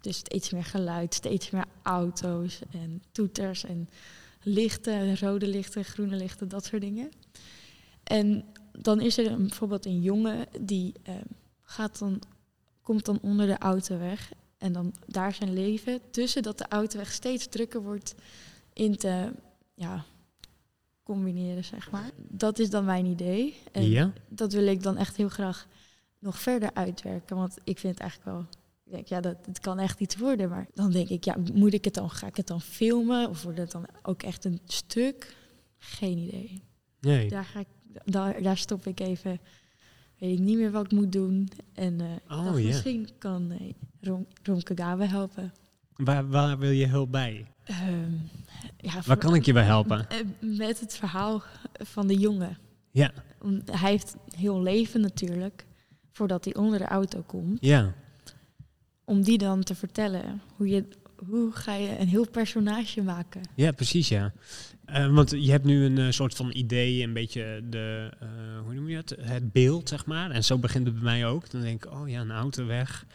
Dus 0.01 0.17
steeds 0.17 0.49
meer 0.49 0.63
geluid, 0.63 1.13
steeds 1.13 1.49
meer 1.49 1.65
auto's 1.83 2.59
en 2.71 3.01
toeters 3.11 3.63
en 3.63 3.89
lichten, 4.41 5.19
rode 5.19 5.47
lichten, 5.47 5.85
groene 5.85 6.15
lichten, 6.15 6.47
dat 6.47 6.65
soort 6.65 6.81
dingen. 6.81 7.11
En 8.05 8.45
dan 8.71 9.01
is 9.01 9.17
er 9.17 9.31
een, 9.31 9.47
bijvoorbeeld 9.47 9.85
een 9.85 10.01
jongen 10.01 10.47
die 10.61 10.93
ehm, 11.03 11.25
gaat 11.63 11.99
dan, 11.99 12.21
komt 12.81 13.05
dan 13.05 13.19
onder 13.21 13.47
de 13.47 13.57
autoweg. 13.57 14.31
En 14.57 14.73
dan 14.73 14.93
daar 15.07 15.33
zijn 15.33 15.53
leven, 15.53 15.99
tussen 16.11 16.43
dat 16.43 16.57
de 16.57 16.67
autoweg 16.67 17.11
steeds 17.11 17.47
drukker 17.47 17.81
wordt, 17.81 18.15
in 18.73 18.95
te 18.95 19.31
ja, 19.73 20.05
combineren, 21.03 21.63
zeg 21.63 21.91
maar. 21.91 22.11
Dat 22.17 22.59
is 22.59 22.69
dan 22.69 22.85
mijn 22.85 23.05
idee. 23.05 23.57
En 23.71 23.89
ja? 23.89 24.13
dat 24.27 24.53
wil 24.53 24.67
ik 24.67 24.83
dan 24.83 24.97
echt 24.97 25.15
heel 25.15 25.29
graag 25.29 25.67
nog 26.19 26.39
verder 26.39 26.73
uitwerken. 26.73 27.35
Want 27.35 27.57
ik 27.63 27.79
vind 27.79 27.93
het 27.93 28.01
eigenlijk 28.01 28.31
wel. 28.31 28.45
Ik 28.85 28.91
denk, 28.91 29.07
ja, 29.07 29.21
dat, 29.21 29.37
het 29.45 29.59
kan 29.59 29.79
echt 29.79 29.99
iets 29.99 30.17
worden. 30.17 30.49
Maar 30.49 30.67
dan 30.73 30.91
denk 30.91 31.09
ik, 31.09 31.23
ja, 31.23 31.37
moet 31.53 31.73
ik 31.73 31.85
het 31.85 31.93
dan, 31.93 32.09
ga 32.09 32.27
ik 32.27 32.37
het 32.37 32.47
dan 32.47 32.61
filmen? 32.61 33.29
Of 33.29 33.43
wordt 33.43 33.57
het 33.57 33.71
dan 33.71 33.85
ook 34.01 34.23
echt 34.23 34.45
een 34.45 34.59
stuk? 34.65 35.35
Geen 35.77 36.17
idee. 36.17 36.61
Nee. 36.99 37.29
Daar, 37.29 37.45
ga 37.45 37.59
ik, 37.59 37.67
daar, 38.03 38.41
daar 38.41 38.57
stop 38.57 38.87
ik 38.87 38.99
even. 38.99 39.39
Weet 40.17 40.33
ik 40.39 40.39
niet 40.39 40.57
meer 40.57 40.71
wat 40.71 40.85
ik 40.85 40.91
moet 40.91 41.11
doen. 41.11 41.49
En 41.73 42.01
eh, 42.01 42.37
Oh, 42.37 42.45
dacht, 42.45 42.63
misschien 42.63 43.09
kan 43.17 43.51
eh, 43.51 43.71
Rom, 44.01 44.25
Romke 44.43 44.71
Gabe 44.77 45.05
helpen. 45.05 45.53
Waar, 45.95 46.27
waar 46.29 46.57
wil 46.57 46.69
je 46.69 46.87
hulp 46.87 47.11
bij? 47.11 47.45
Ehm, 47.63 48.11
ja, 48.77 49.01
Waar 49.05 49.17
kan 49.17 49.35
ik 49.35 49.45
je 49.45 49.53
bij 49.53 49.63
helpen? 49.63 50.09
eh, 50.09 50.17
Met 50.39 50.79
het 50.79 50.95
verhaal 50.97 51.43
van 51.73 52.07
de 52.07 52.15
jongen. 52.17 52.57
Ja, 52.91 53.11
Hij 53.71 53.89
heeft 53.91 54.15
heel 54.35 54.61
leven 54.61 55.01
natuurlijk, 55.01 55.65
voordat 56.11 56.45
hij 56.45 56.55
onder 56.55 56.79
de 56.79 56.85
auto 56.87 57.21
komt. 57.21 57.57
ja. 57.61 57.93
Om 59.07 59.21
die 59.23 59.37
dan 59.37 59.63
te 59.63 59.75
vertellen. 59.75 60.41
Hoe, 60.55 60.67
je, 60.67 60.87
hoe 61.15 61.51
ga 61.51 61.75
je 61.75 61.99
een 61.99 62.07
heel 62.07 62.29
personage 62.29 63.01
maken? 63.01 63.41
Ja, 63.55 63.71
precies, 63.71 64.07
ja. 64.07 64.33
Eh, 64.85 65.13
want 65.13 65.29
je 65.29 65.51
hebt 65.51 65.65
nu 65.65 65.85
een 65.85 65.97
eh, 65.97 66.11
soort 66.11 66.35
van 66.35 66.51
idee, 66.53 67.03
een 67.03 67.13
beetje 67.13 67.61
de, 67.69 68.11
eh, 68.19 68.27
hoe 68.63 68.73
noem 68.73 68.89
je 68.89 68.95
het, 68.95 69.15
het 69.19 69.51
beeld, 69.51 69.89
zeg 69.89 70.05
maar. 70.05 70.31
En 70.31 70.43
zo 70.43 70.57
begint 70.57 70.85
het 70.85 70.95
bij 70.95 71.03
mij 71.03 71.25
ook. 71.25 71.49
Dan 71.49 71.61
denk 71.61 71.85
ik, 71.85 71.91
oh 71.91 72.09
ja, 72.09 72.21
een 72.21 72.31
auto 72.31 72.65
weg. 72.65 73.05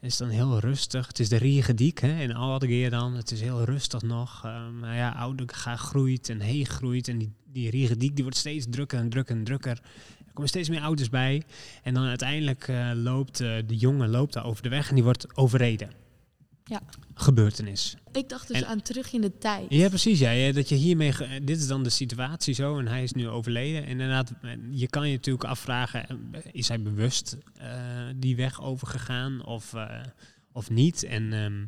Het 0.00 0.12
is 0.12 0.16
dan 0.16 0.28
heel 0.28 0.58
rustig. 0.58 1.06
Het 1.06 1.18
is 1.18 1.28
de 1.28 1.36
Riegediek, 1.36 2.00
hè, 2.00 2.22
in 2.22 2.34
Aldegeer 2.34 2.90
dan. 2.90 3.14
Het 3.14 3.30
is 3.30 3.40
heel 3.40 3.64
rustig 3.64 4.02
nog. 4.02 4.42
Maar 4.80 4.96
ja, 4.96 5.10
oude 5.10 5.44
ga 5.46 5.76
groeit 5.76 6.28
en 6.28 6.40
hee 6.40 6.64
groeit. 6.64 7.08
En 7.08 7.18
die, 7.18 7.32
die 7.52 7.70
Riegediek 7.70 8.14
die 8.14 8.24
wordt 8.24 8.38
steeds 8.38 8.66
drukker 8.70 8.98
en 8.98 9.08
drukker 9.08 9.36
en 9.36 9.44
drukker. 9.44 9.80
Er 10.26 10.32
komen 10.32 10.48
steeds 10.48 10.68
meer 10.68 10.80
auto's 10.80 11.08
bij. 11.08 11.42
En 11.82 11.94
dan 11.94 12.06
uiteindelijk 12.06 12.72
loopt 12.94 13.38
de 13.38 13.64
jongen 13.66 14.08
loopt 14.08 14.32
daar 14.32 14.44
over 14.44 14.62
de 14.62 14.68
weg 14.68 14.88
en 14.88 14.94
die 14.94 15.04
wordt 15.04 15.36
overreden. 15.36 16.03
Ja. 16.64 16.80
Gebeurtenis. 17.14 17.96
Ik 18.12 18.28
dacht 18.28 18.48
dus 18.48 18.56
En- 18.60 18.66
aan 18.66 18.82
terug 18.82 19.12
in 19.12 19.20
de 19.20 19.38
tijd. 19.38 19.66
Ja, 19.68 19.88
precies. 19.88 20.18
Ja. 20.18 20.52
Dat 20.52 20.68
je 20.68 20.74
hiermee. 20.74 21.12
ge- 21.12 21.40
Dit 21.44 21.58
is 21.58 21.66
dan 21.66 21.82
de 21.82 21.90
situatie 21.90 22.54
zo 22.54 22.78
en 22.78 22.86
hij 22.88 23.02
is 23.02 23.12
nu 23.12 23.28
overleden. 23.28 23.82
En 23.82 23.88
inderdaad, 23.88 24.32
eh, 24.42 24.50
je 24.70 24.88
kan 24.88 25.08
je 25.08 25.14
natuurlijk 25.14 25.44
afvragen: 25.44 26.06
eh, 26.08 26.40
is 26.52 26.68
hij 26.68 26.82
bewust 26.82 27.36
eh, 27.56 27.68
die 28.16 28.36
weg 28.36 28.62
overgegaan 28.62 29.44
of, 29.44 29.74
eh, 29.74 30.00
of 30.54 30.70
niet? 30.70 31.02
En 31.02 31.32
ehm, 31.32 31.64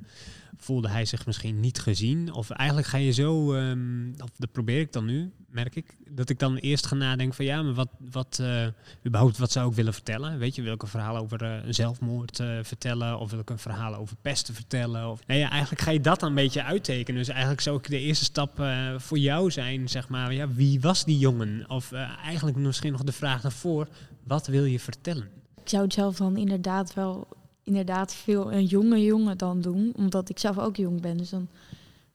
voelde 0.56 0.88
hij 0.88 1.04
zich 1.04 1.26
misschien 1.26 1.60
niet 1.60 1.80
gezien? 1.80 2.32
Of 2.32 2.50
eigenlijk 2.50 2.88
ga 2.88 2.98
je 2.98 3.12
zo, 3.12 3.54
ehm, 3.54 4.12
dat 4.36 4.52
probeer 4.52 4.80
ik 4.80 4.92
dan 4.92 5.04
nu, 5.04 5.32
merk 5.50 5.76
ik, 5.76 5.96
dat 6.08 6.28
ik 6.28 6.38
dan 6.38 6.56
eerst 6.56 6.86
ga 6.86 6.94
nadenken 6.94 7.34
van 7.34 7.44
ja, 7.44 7.62
maar 7.62 7.74
wat, 7.74 7.88
wat, 8.10 8.38
eh, 8.40 8.66
überhaupt, 9.06 9.38
wat 9.38 9.52
zou 9.52 9.70
ik 9.70 9.76
willen 9.76 9.92
vertellen? 9.92 10.38
Weet 10.38 10.54
je, 10.54 10.62
wil 10.62 10.72
ik 10.72 10.82
een 10.82 10.88
verhaal 10.88 11.16
over 11.16 11.42
eh, 11.42 11.66
een 11.66 11.74
zelfmoord 11.74 12.40
eh, 12.40 12.58
vertellen? 12.62 13.18
Of 13.18 13.30
wil 13.30 13.38
ik 13.38 13.50
een 13.50 13.58
verhaal 13.58 13.94
over 13.94 14.16
pesten 14.22 14.54
vertellen? 14.54 15.10
Of, 15.10 15.26
nou 15.26 15.40
ja, 15.40 15.50
eigenlijk 15.50 15.82
ga 15.82 15.90
je 15.90 16.00
dat 16.00 16.20
dan 16.20 16.28
een 16.28 16.34
beetje 16.34 16.62
uittekenen. 16.62 17.20
Dus 17.20 17.28
eigenlijk 17.28 17.60
zou 17.60 17.76
ik 17.76 17.88
de 17.88 17.98
eerste 17.98 18.24
stap 18.24 18.62
voor 18.96 19.18
jou 19.18 19.50
zijn, 19.50 19.88
zeg 19.88 20.08
maar, 20.08 20.34
ja, 20.34 20.48
wie 20.48 20.80
was 20.80 21.04
die 21.04 21.18
jongen? 21.18 21.70
Of 21.70 21.92
eigenlijk 22.24 22.56
misschien 22.56 22.92
nog 22.92 23.04
de 23.04 23.12
vraag 23.12 23.40
daarvoor, 23.40 23.88
wat 24.22 24.46
wil 24.46 24.64
je 24.64 24.80
vertellen? 24.80 25.28
Ik 25.62 25.68
zou 25.68 25.84
het 25.84 25.92
zelf 25.92 26.16
dan 26.16 26.36
inderdaad 26.36 26.94
wel 26.94 27.28
inderdaad 27.66 28.14
veel 28.14 28.52
een 28.52 28.64
jonge 28.64 29.02
jongen 29.02 29.38
dan 29.38 29.60
doen. 29.60 29.92
Omdat 29.96 30.28
ik 30.28 30.38
zelf 30.38 30.58
ook 30.58 30.76
jong 30.76 31.00
ben. 31.00 31.16
Dus 31.16 31.30
dan 31.30 31.48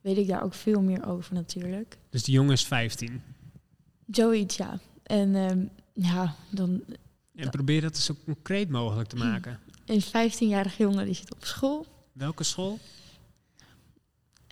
weet 0.00 0.16
ik 0.16 0.26
daar 0.28 0.42
ook 0.42 0.54
veel 0.54 0.80
meer 0.82 1.06
over 1.06 1.34
natuurlijk. 1.34 1.98
Dus 2.10 2.22
die 2.22 2.34
jongen 2.34 2.52
is 2.52 2.64
15. 2.64 3.22
Zoiets, 4.10 4.56
ja. 4.56 4.78
En 5.02 5.34
ehm, 5.34 5.64
ja, 5.92 6.34
dan 6.50 6.82
En 7.34 7.50
probeer 7.50 7.80
dat 7.80 7.96
zo 7.96 8.14
concreet 8.24 8.68
mogelijk 8.68 9.08
te 9.08 9.16
maken. 9.16 9.58
een 9.86 10.02
15-jarige 10.02 10.82
jongen 10.82 11.04
die 11.04 11.14
zit 11.14 11.34
op 11.34 11.44
school. 11.44 11.86
Welke 12.12 12.44
school? 12.44 12.78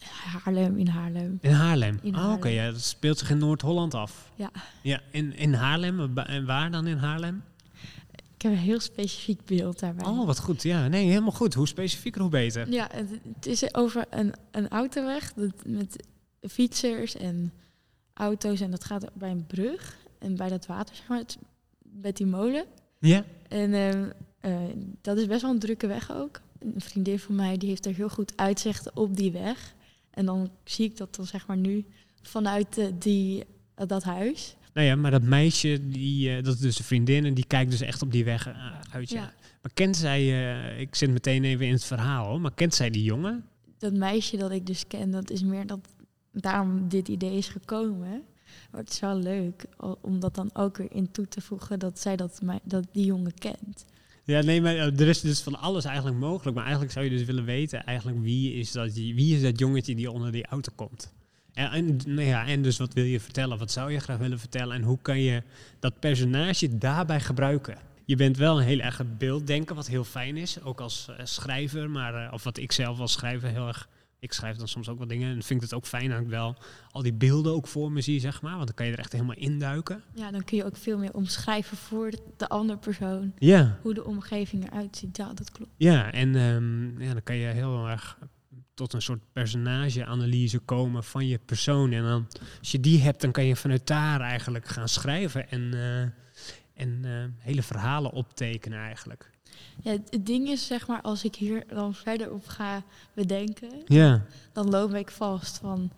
Haarlem, 0.00 0.76
in 0.78 0.86
Haarlem. 0.88 1.38
In 1.40 1.52
Haarlem. 1.52 1.98
In 2.02 2.16
Oh, 2.16 2.32
Oké, 2.32 2.48
ja, 2.48 2.70
dat 2.70 2.80
speelt 2.82 3.18
zich 3.18 3.30
in 3.30 3.38
Noord-Holland 3.38 3.94
af. 3.94 4.30
Ja. 4.34 4.50
Ja, 4.82 5.00
in, 5.10 5.36
in 5.36 5.52
Haarlem. 5.54 6.18
En 6.18 6.46
waar 6.46 6.70
dan 6.70 6.86
in 6.86 6.96
Haarlem? 6.96 7.42
Ik 8.40 8.46
heb 8.46 8.54
een 8.54 8.64
heel 8.64 8.80
specifiek 8.80 9.44
beeld 9.44 9.78
daarbij. 9.78 10.06
Oh, 10.06 10.26
wat 10.26 10.38
goed. 10.38 10.62
Ja, 10.62 10.88
nee, 10.88 11.06
helemaal 11.06 11.32
goed. 11.32 11.54
Hoe 11.54 11.68
specifieker, 11.68 12.20
hoe 12.20 12.30
beter. 12.30 12.72
Ja, 12.72 12.88
het, 12.92 13.10
het 13.34 13.46
is 13.46 13.74
over 13.74 14.04
een, 14.10 14.34
een 14.50 14.68
autoweg 14.68 15.32
met 15.64 16.06
fietsers 16.40 17.16
en 17.16 17.52
auto's. 18.14 18.60
En 18.60 18.70
dat 18.70 18.84
gaat 18.84 19.04
bij 19.14 19.30
een 19.30 19.46
brug. 19.46 19.96
En 20.18 20.36
bij 20.36 20.48
dat 20.48 20.66
water, 20.66 20.94
zeg 20.94 21.08
maar, 21.08 21.18
het, 21.18 21.38
met 21.78 22.16
die 22.16 22.26
molen. 22.26 22.64
Ja? 22.98 23.24
En 23.48 23.74
ehm, 23.74 24.10
eh, 24.40 24.60
dat 25.00 25.16
is 25.16 25.26
best 25.26 25.42
wel 25.42 25.50
een 25.50 25.58
drukke 25.58 25.86
weg 25.86 26.12
ook. 26.12 26.40
Een 26.58 26.80
vriendin 26.80 27.18
van 27.18 27.34
mij 27.34 27.56
die 27.56 27.68
heeft 27.68 27.86
er 27.86 27.94
heel 27.94 28.08
goed 28.08 28.32
uitzicht 28.36 28.92
op 28.92 29.16
die 29.16 29.32
weg. 29.32 29.74
En 30.10 30.26
dan 30.26 30.50
zie 30.64 30.84
ik 30.84 30.96
dat 30.96 31.14
dan 31.14 31.26
zeg 31.26 31.46
maar 31.46 31.56
nu 31.56 31.84
vanuit 32.22 32.78
eh, 32.78 32.86
die, 32.98 33.44
dat 33.74 34.02
huis. 34.02 34.56
Nou 34.74 34.86
ja, 34.86 34.96
maar 34.96 35.10
dat 35.10 35.22
meisje, 35.22 35.80
die, 35.88 36.36
eh, 36.36 36.42
dat 36.44 36.54
is 36.54 36.60
dus 36.60 36.78
een 36.78 36.84
vriendin 36.84 37.24
en 37.24 37.34
die 37.34 37.46
kijkt 37.46 37.70
dus 37.70 37.80
echt 37.80 38.02
op 38.02 38.12
die 38.12 38.24
weg 38.24 38.46
eh, 38.46 38.54
uit. 38.90 39.10
Ja. 39.10 39.20
Ja. 39.20 39.32
Maar 39.62 39.70
kent 39.74 39.96
zij, 39.96 40.20
eh, 40.20 40.80
ik 40.80 40.94
zit 40.94 41.10
meteen 41.10 41.44
even 41.44 41.66
in 41.66 41.72
het 41.72 41.84
verhaal 41.84 42.26
hoor, 42.26 42.40
maar 42.40 42.54
kent 42.54 42.74
zij 42.74 42.90
die 42.90 43.02
jongen? 43.02 43.44
Dat 43.78 43.92
meisje 43.92 44.36
dat 44.36 44.50
ik 44.50 44.66
dus 44.66 44.86
ken, 44.86 45.10
dat 45.10 45.30
is 45.30 45.42
meer 45.42 45.66
dat 45.66 45.80
daarom 46.32 46.88
dit 46.88 47.08
idee 47.08 47.36
is 47.36 47.48
gekomen. 47.48 48.22
Maar 48.70 48.80
het 48.80 48.90
is 48.90 49.00
wel 49.00 49.16
leuk 49.16 49.64
om 50.00 50.20
dat 50.20 50.34
dan 50.34 50.50
ook 50.52 50.76
weer 50.76 50.92
in 50.92 51.10
toe 51.10 51.28
te 51.28 51.40
voegen 51.40 51.78
dat 51.78 51.98
zij 52.00 52.16
dat, 52.16 52.40
mij, 52.42 52.58
dat 52.64 52.84
die 52.92 53.04
jongen 53.04 53.34
kent. 53.34 53.84
Ja, 54.24 54.40
nee, 54.42 54.60
maar 54.60 54.74
er 54.76 55.08
is 55.08 55.20
dus 55.20 55.40
van 55.40 55.58
alles 55.58 55.84
eigenlijk 55.84 56.16
mogelijk. 56.16 56.54
Maar 56.54 56.64
eigenlijk 56.64 56.92
zou 56.92 57.04
je 57.04 57.10
dus 57.10 57.24
willen 57.24 57.44
weten, 57.44 57.84
eigenlijk 57.84 58.18
wie 58.20 58.52
is 58.54 58.72
dat, 58.72 58.94
die- 58.94 59.14
wie 59.14 59.34
is 59.36 59.42
dat 59.42 59.58
jongetje 59.58 59.94
die 59.94 60.10
onder 60.10 60.32
die 60.32 60.46
auto 60.46 60.72
komt? 60.76 61.12
En, 61.68 61.96
nou 62.06 62.26
ja, 62.26 62.46
en 62.46 62.62
dus 62.62 62.78
wat 62.78 62.94
wil 62.94 63.04
je 63.04 63.20
vertellen? 63.20 63.58
Wat 63.58 63.70
zou 63.70 63.92
je 63.92 63.98
graag 63.98 64.18
willen 64.18 64.38
vertellen? 64.38 64.76
En 64.76 64.82
hoe 64.82 64.98
kan 65.02 65.20
je 65.20 65.42
dat 65.78 66.00
personage 66.00 66.78
daarbij 66.78 67.20
gebruiken? 67.20 67.78
Je 68.04 68.16
bent 68.16 68.36
wel 68.36 68.60
een 68.60 68.66
heel 68.66 68.78
erg 68.78 69.02
beelddenker, 69.18 69.74
wat 69.74 69.86
heel 69.86 70.04
fijn 70.04 70.36
is. 70.36 70.62
Ook 70.62 70.80
als 70.80 71.08
eh, 71.08 71.24
schrijver, 71.24 71.90
maar, 71.90 72.14
eh, 72.14 72.32
of 72.32 72.44
wat 72.44 72.58
ik 72.58 72.72
zelf 72.72 72.98
als 72.98 73.12
schrijver 73.12 73.48
heel 73.48 73.66
erg... 73.66 73.88
Ik 74.18 74.32
schrijf 74.32 74.56
dan 74.56 74.68
soms 74.68 74.88
ook 74.88 74.98
wat 74.98 75.08
dingen 75.08 75.28
en 75.28 75.42
vind 75.42 75.62
ik 75.62 75.68
het 75.68 75.74
ook 75.74 75.86
fijn 75.86 76.10
dat 76.10 76.20
ik 76.20 76.26
wel 76.26 76.56
al 76.90 77.02
die 77.02 77.12
beelden 77.12 77.52
ook 77.52 77.66
voor 77.66 77.92
me 77.92 78.00
zie, 78.00 78.20
zeg 78.20 78.42
maar. 78.42 78.54
Want 78.54 78.66
dan 78.66 78.74
kan 78.74 78.86
je 78.86 78.92
er 78.92 78.98
echt 78.98 79.12
helemaal 79.12 79.36
induiken. 79.36 80.02
Ja, 80.14 80.30
dan 80.30 80.44
kun 80.44 80.56
je 80.56 80.64
ook 80.64 80.76
veel 80.76 80.98
meer 80.98 81.14
omschrijven 81.14 81.76
voor 81.76 82.10
de 82.36 82.48
andere 82.48 82.78
persoon. 82.78 83.32
Ja, 83.38 83.78
Hoe 83.82 83.94
de 83.94 84.04
omgeving 84.04 84.66
eruit 84.66 84.96
ziet. 84.96 85.16
Ja, 85.16 85.32
dat 85.34 85.50
klopt. 85.50 85.70
Ja, 85.76 86.12
en 86.12 86.34
ehm, 86.34 87.02
ja, 87.02 87.12
dan 87.12 87.22
kan 87.22 87.36
je 87.36 87.46
heel 87.46 87.88
erg 87.88 88.18
tot 88.80 88.92
een 88.92 89.02
soort 89.02 89.32
personageanalyse 89.32 90.58
komen 90.58 91.04
van 91.04 91.26
je 91.26 91.38
persoon. 91.44 91.92
En 91.92 92.02
dan, 92.02 92.26
als 92.58 92.70
je 92.70 92.80
die 92.80 93.00
hebt, 93.00 93.20
dan 93.20 93.32
kan 93.32 93.44
je 93.44 93.56
vanuit 93.56 93.86
daar 93.86 94.20
eigenlijk 94.20 94.68
gaan 94.68 94.88
schrijven 94.88 95.50
en, 95.50 95.74
eh, 95.74 96.00
en 96.82 97.00
eh, 97.02 97.10
hele 97.38 97.62
verhalen 97.62 98.12
optekenen 98.12 98.78
eigenlijk. 98.78 99.30
Ja, 99.82 99.90
het, 99.90 100.26
ding 100.26 100.48
is, 100.48 100.66
zeg 100.66 100.86
maar, 100.86 101.00
als 101.00 101.24
ik 101.24 101.34
hier 101.34 101.64
dan 101.68 101.94
verder 101.94 102.32
op 102.32 102.46
ga 102.46 102.82
bedenken, 103.14 103.68
Ja, 103.86 104.24
dan 104.52 104.70
loop 104.70 104.94
ik 104.94 105.10
vast 105.10 105.58
van. 105.58 105.90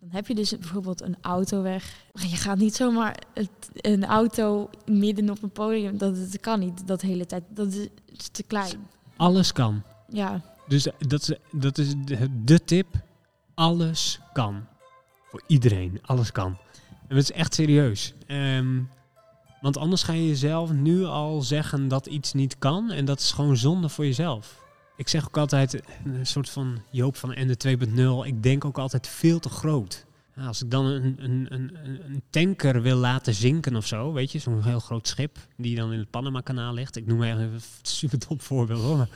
Dan 0.00 0.10
heb 0.12 0.26
je 0.26 0.34
dus 0.34 0.58
bijvoorbeeld 0.58 1.02
een 1.02 1.16
autoweg. 1.20 2.04
Maar 2.12 2.26
je 2.26 2.36
gaat 2.36 2.58
niet 2.58 2.74
zomaar 2.74 3.16
het, 3.34 3.50
een 3.72 4.04
auto 4.04 4.70
midden 4.86 5.30
op 5.30 5.42
een 5.42 5.50
podium. 5.50 5.98
Dat, 5.98 6.16
dat 6.16 6.40
kan 6.40 6.60
niet, 6.60 6.86
dat 6.86 7.00
hele 7.00 7.26
tijd. 7.26 7.42
Dat 7.48 7.72
is 7.72 8.28
te 8.28 8.42
klein. 8.42 8.86
alles 9.16 9.52
kan. 9.52 9.82
Ja, 10.08 10.53
Dus 10.66 10.88
dat 10.98 11.20
is, 11.20 11.36
dat 11.52 11.78
is 11.78 11.94
de, 12.44 12.64
tip. 12.64 12.86
Alles 13.54 14.20
kan. 14.32 14.66
Voor 15.30 15.42
iedereen. 15.46 15.98
Alles 16.02 16.32
kan. 16.32 16.58
En 17.08 17.16
dat 17.16 17.18
is 17.18 17.32
echt 17.32 17.54
serieus. 17.54 18.14
Ehm, 18.26 18.82
want 19.60 19.76
anders 19.76 20.02
ga 20.02 20.12
je 20.12 20.26
jezelf 20.26 20.72
nu 20.72 21.04
al 21.04 21.42
zeggen 21.42 21.88
dat 21.88 22.06
iets 22.06 22.32
niet 22.32 22.58
kan. 22.58 22.90
En 22.90 23.04
dat 23.04 23.20
is 23.20 23.32
gewoon 23.32 23.56
zonde 23.56 23.88
voor 23.88 24.04
jezelf. 24.04 24.62
Ik 24.96 25.08
zeg 25.08 25.26
ook 25.26 25.36
altijd, 25.36 25.82
een 26.04 26.26
soort 26.26 26.50
van 26.50 26.82
Joop 26.90 27.16
van 27.16 27.32
Ende 27.32 27.56
2.0. 27.56 28.26
Ik 28.26 28.42
denk 28.42 28.64
ook 28.64 28.78
altijd 28.78 29.08
veel 29.08 29.38
te 29.38 29.48
groot. 29.48 30.06
Als 30.36 30.62
ik 30.62 30.70
dan 30.70 30.86
een, 30.86 31.16
een, 31.18 31.46
een, 31.48 31.76
een- 31.84 32.22
tanker 32.30 32.82
wil 32.82 32.96
laten 32.96 33.34
zinken 33.34 33.76
of 33.76 33.86
zo, 33.86 34.12
weet 34.12 34.32
je, 34.32 34.38
zo'n 34.38 34.62
heel 34.62 34.80
groot 34.80 35.08
schip 35.08 35.38
die 35.56 35.76
dan 35.76 35.92
in 35.92 35.98
het 35.98 36.10
Panama-kanaal 36.10 36.74
ligt. 36.74 36.96
Ik 36.96 37.06
noem 37.06 37.22
even 37.22 37.40
een 37.52 37.60
super 37.82 38.18
top 38.18 38.42
voorbeeld 38.42 38.82
hoor. 38.82 39.08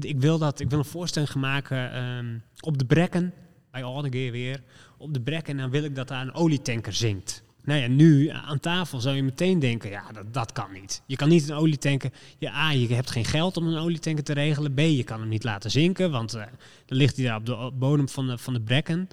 Ik 0.00 0.20
wil 0.20 0.38
dat, 0.38 0.60
ik 0.60 0.70
wil 0.70 0.78
een 0.78 0.84
voorstelling 0.84 1.34
maken 1.34 1.92
ehm, 1.92 2.26
op 2.60 2.78
de 2.78 2.84
brekken, 2.84 3.32
bij 3.70 3.84
Aldegeer 3.84 4.32
weer, 4.32 4.62
op 4.98 5.14
de 5.14 5.20
brekken. 5.20 5.54
En 5.54 5.60
dan 5.60 5.70
wil 5.70 5.84
ik 5.84 5.94
dat 5.94 6.08
daar 6.08 6.22
een 6.22 6.34
olietanker 6.34 6.92
zinkt. 6.92 7.42
Nou 7.64 7.80
ja, 7.80 7.86
nu 7.88 8.28
aan 8.28 8.60
tafel 8.60 9.00
zou 9.00 9.16
je 9.16 9.22
meteen 9.22 9.58
denken, 9.58 9.90
ja, 9.90 10.02
dat, 10.12 10.34
dat 10.34 10.52
kan 10.52 10.72
niet. 10.72 11.02
Je 11.06 11.16
kan 11.16 11.28
niet 11.28 11.48
een 11.48 11.56
olietanker, 11.56 12.10
ja, 12.38 12.54
A, 12.54 12.70
je 12.70 12.94
hebt 12.94 13.10
geen 13.10 13.24
geld 13.24 13.56
om 13.56 13.66
een 13.66 13.78
olietanker 13.78 14.24
te 14.24 14.32
regelen. 14.32 14.74
B, 14.74 14.78
je 14.78 15.04
kan 15.04 15.20
hem 15.20 15.28
niet 15.28 15.44
laten 15.44 15.70
zinken, 15.70 16.10
want 16.10 16.34
eh, 16.34 16.42
dan 16.86 16.98
ligt 16.98 17.16
hij 17.16 17.24
daar 17.24 17.36
op 17.36 17.46
de 17.46 17.70
bodem 17.74 18.08
van 18.08 18.26
de, 18.26 18.38
van 18.38 18.52
de 18.52 18.60
brekken. 18.60 19.08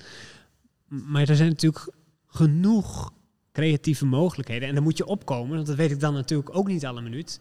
Maar 0.88 1.30
er 1.30 1.36
zijn 1.36 1.50
natuurlijk 1.50 1.94
genoeg 2.28 3.14
creatieve 3.52 4.06
mogelijkheden. 4.06 4.68
En 4.68 4.74
dan 4.76 4.84
moet 4.84 4.98
je 4.98 5.06
opkomen, 5.06 5.56
want 5.56 5.68
dat 5.68 5.76
weet 5.76 5.92
ik 5.92 6.00
dan 6.00 6.14
natuurlijk 6.14 6.56
ook 6.56 6.68
niet 6.68 6.86
alle 6.86 7.02
minuut. 7.02 7.40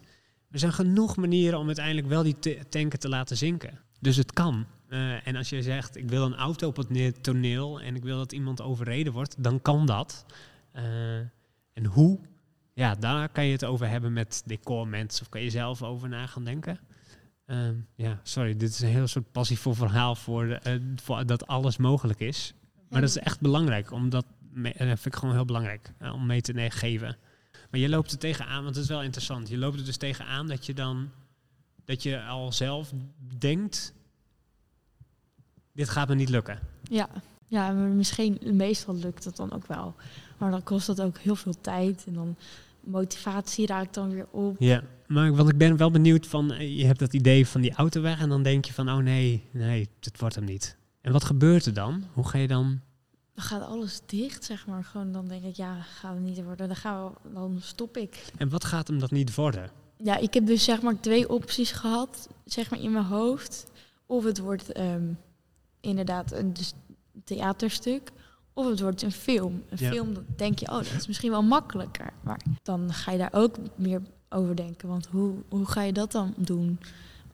Er 0.51 0.59
zijn 0.59 0.73
genoeg 0.73 1.15
manieren 1.15 1.59
om 1.59 1.65
uiteindelijk 1.65 2.07
wel 2.07 2.23
die 2.23 2.67
tanker 2.69 2.99
te 2.99 3.09
laten 3.09 3.37
zinken. 3.37 3.79
Dus 3.99 4.15
het 4.15 4.33
kan. 4.33 4.65
Eh, 4.87 5.27
en 5.27 5.35
als 5.35 5.49
je 5.49 5.61
zegt, 5.61 5.97
ik 5.97 6.09
wil 6.09 6.25
een 6.25 6.35
auto 6.35 6.67
op 6.67 6.75
het 6.75 6.89
ne- 6.89 7.11
toneel 7.21 7.81
en 7.81 7.95
ik 7.95 8.03
wil 8.03 8.17
dat 8.17 8.31
iemand 8.31 8.61
overreden 8.61 9.13
wordt, 9.13 9.43
dan 9.43 9.61
kan 9.61 9.85
dat. 9.85 10.25
Eh, 10.71 11.17
en 11.73 11.85
hoe? 11.85 12.19
Ja, 12.73 12.95
daar 12.95 13.29
kan 13.29 13.45
je 13.45 13.51
het 13.51 13.65
over 13.65 13.89
hebben 13.89 14.13
met 14.13 14.43
decormensen 14.45 15.21
of 15.21 15.29
kan 15.29 15.41
je 15.41 15.49
zelf 15.49 15.83
over 15.83 16.09
na 16.09 16.27
gaan 16.27 16.43
denken. 16.43 16.79
Ehm, 17.45 17.75
ja, 17.95 18.19
sorry, 18.23 18.57
dit 18.57 18.69
is 18.69 18.79
een 18.79 18.89
heel 18.89 19.07
soort 19.07 19.31
passief 19.31 19.65
verhaal 19.69 20.15
voor, 20.15 20.47
eh, 20.49 20.73
voor 20.95 21.25
dat 21.25 21.47
alles 21.47 21.77
mogelijk 21.77 22.19
is. 22.19 22.53
Maar 22.89 23.01
dat 23.01 23.09
is 23.09 23.17
echt 23.17 23.39
belangrijk, 23.41 23.91
omdat 23.91 24.25
me- 24.51 24.71
eh, 24.73 24.87
vind 24.87 25.05
ik 25.05 25.15
gewoon 25.15 25.35
heel 25.35 25.45
belangrijk 25.45 25.91
eh, 25.97 26.13
om 26.13 26.25
mee 26.25 26.41
te 26.41 26.69
geven. 26.69 27.17
Maar 27.71 27.79
je 27.79 27.89
loopt 27.89 28.11
er 28.11 28.17
tegenaan, 28.17 28.63
want 28.63 28.75
het 28.75 28.83
is 28.83 28.89
wel 28.89 29.03
interessant. 29.03 29.49
Je 29.49 29.57
loopt 29.57 29.79
er 29.79 29.85
dus 29.85 29.97
tegenaan 29.97 30.47
dat 30.47 30.65
je 30.65 30.73
dan 30.73 31.09
dat 31.85 32.03
je 32.03 32.23
al 32.23 32.51
zelf 32.51 32.93
denkt, 33.37 33.93
dit 35.71 35.89
gaat 35.89 36.07
me 36.07 36.15
niet 36.15 36.29
lukken. 36.29 36.59
Ja, 36.83 37.09
ja 37.47 37.71
maar 37.71 37.89
misschien 37.89 38.39
meestal 38.41 38.95
lukt 38.95 39.23
het 39.23 39.35
dan 39.35 39.51
ook 39.53 39.67
wel. 39.67 39.95
Maar 40.37 40.51
dan 40.51 40.63
kost 40.63 40.87
dat 40.87 41.01
ook 41.01 41.17
heel 41.17 41.35
veel 41.35 41.61
tijd. 41.61 42.03
En 42.07 42.13
dan 42.13 42.35
motivatie 42.79 43.65
raakt 43.65 43.93
dan 43.93 44.09
weer 44.09 44.27
op. 44.31 44.55
Ja, 44.59 44.83
maar 45.07 45.35
want 45.35 45.49
ik 45.49 45.57
ben 45.57 45.77
wel 45.77 45.91
benieuwd 45.91 46.27
van, 46.27 46.51
eh, 46.51 46.77
je 46.77 46.85
hebt 46.85 46.99
dat 46.99 47.13
idee 47.13 47.47
van 47.47 47.61
die 47.61 47.73
auto 47.73 48.01
weg 48.01 48.19
en 48.19 48.29
dan 48.29 48.43
denk 48.43 48.65
je 48.65 48.73
van, 48.73 48.89
oh 48.89 48.97
nee, 48.97 49.43
nee, 49.51 49.89
dit 49.99 50.19
wordt 50.19 50.35
hem 50.35 50.43
niet. 50.43 50.77
En 51.07 51.13
wat 51.13 51.23
gebeurt 51.23 51.65
er 51.65 51.73
dan? 51.73 52.03
Hoe 52.13 52.27
ga 52.27 52.37
je 52.37 52.47
dan? 52.47 52.79
Dan 53.33 53.43
gaat 53.45 53.61
alles 53.61 54.01
dicht, 54.05 54.43
zeg 54.43 54.67
maar. 54.67 54.83
Gewoon 54.83 55.11
dan 55.11 55.27
denk 55.27 55.43
ik, 55.43 55.55
ja, 55.55 55.81
gaan 55.81 56.15
we 56.15 56.19
niet 56.21 56.43
worden. 56.43 56.67
Dan, 56.67 56.75
gaan 56.75 57.05
we, 57.05 57.33
dan 57.33 57.57
stop 57.61 57.97
ik. 57.97 58.25
En 58.37 58.49
wat 58.49 58.65
gaat 58.65 58.87
hem 58.87 58.99
dat 58.99 59.11
niet 59.11 59.35
worden? 59.35 59.69
Ja, 59.97 60.17
ik 60.17 60.33
heb 60.33 60.45
dus 60.45 60.63
zeg 60.63 60.81
maar 60.81 60.99
twee 60.99 61.29
opties 61.29 61.71
gehad, 61.71 62.29
zeg 62.45 62.69
maar 62.69 62.79
in 62.79 62.91
mijn 62.91 63.05
hoofd. 63.05 63.65
Of 64.05 64.23
het 64.23 64.37
wordt 64.39 64.71
ehm, 64.71 65.13
inderdaad 65.81 66.31
een 66.31 66.53
dus 66.53 66.73
theaterstuk, 67.23 68.11
of 68.53 68.69
het 68.69 68.79
wordt 68.79 69.01
een 69.01 69.11
film. 69.11 69.63
Een 69.69 69.77
Ja. 69.79 69.91
film, 69.91 70.13
dan 70.13 70.25
denk 70.35 70.59
je, 70.59 70.65
oh, 70.67 70.77
dat 70.77 70.93
is 70.93 71.07
misschien 71.07 71.31
wel 71.31 71.43
makkelijker. 71.43 72.13
Maar 72.23 72.41
dan 72.63 72.93
ga 72.93 73.11
je 73.11 73.17
daar 73.17 73.33
ook 73.33 73.55
meer 73.75 74.01
over 74.29 74.55
denken. 74.55 74.87
Want 74.87 75.05
hoe, 75.07 75.33
hoe 75.49 75.65
ga 75.65 75.81
je 75.81 75.93
dat 75.93 76.11
dan 76.11 76.33
doen? 76.37 76.79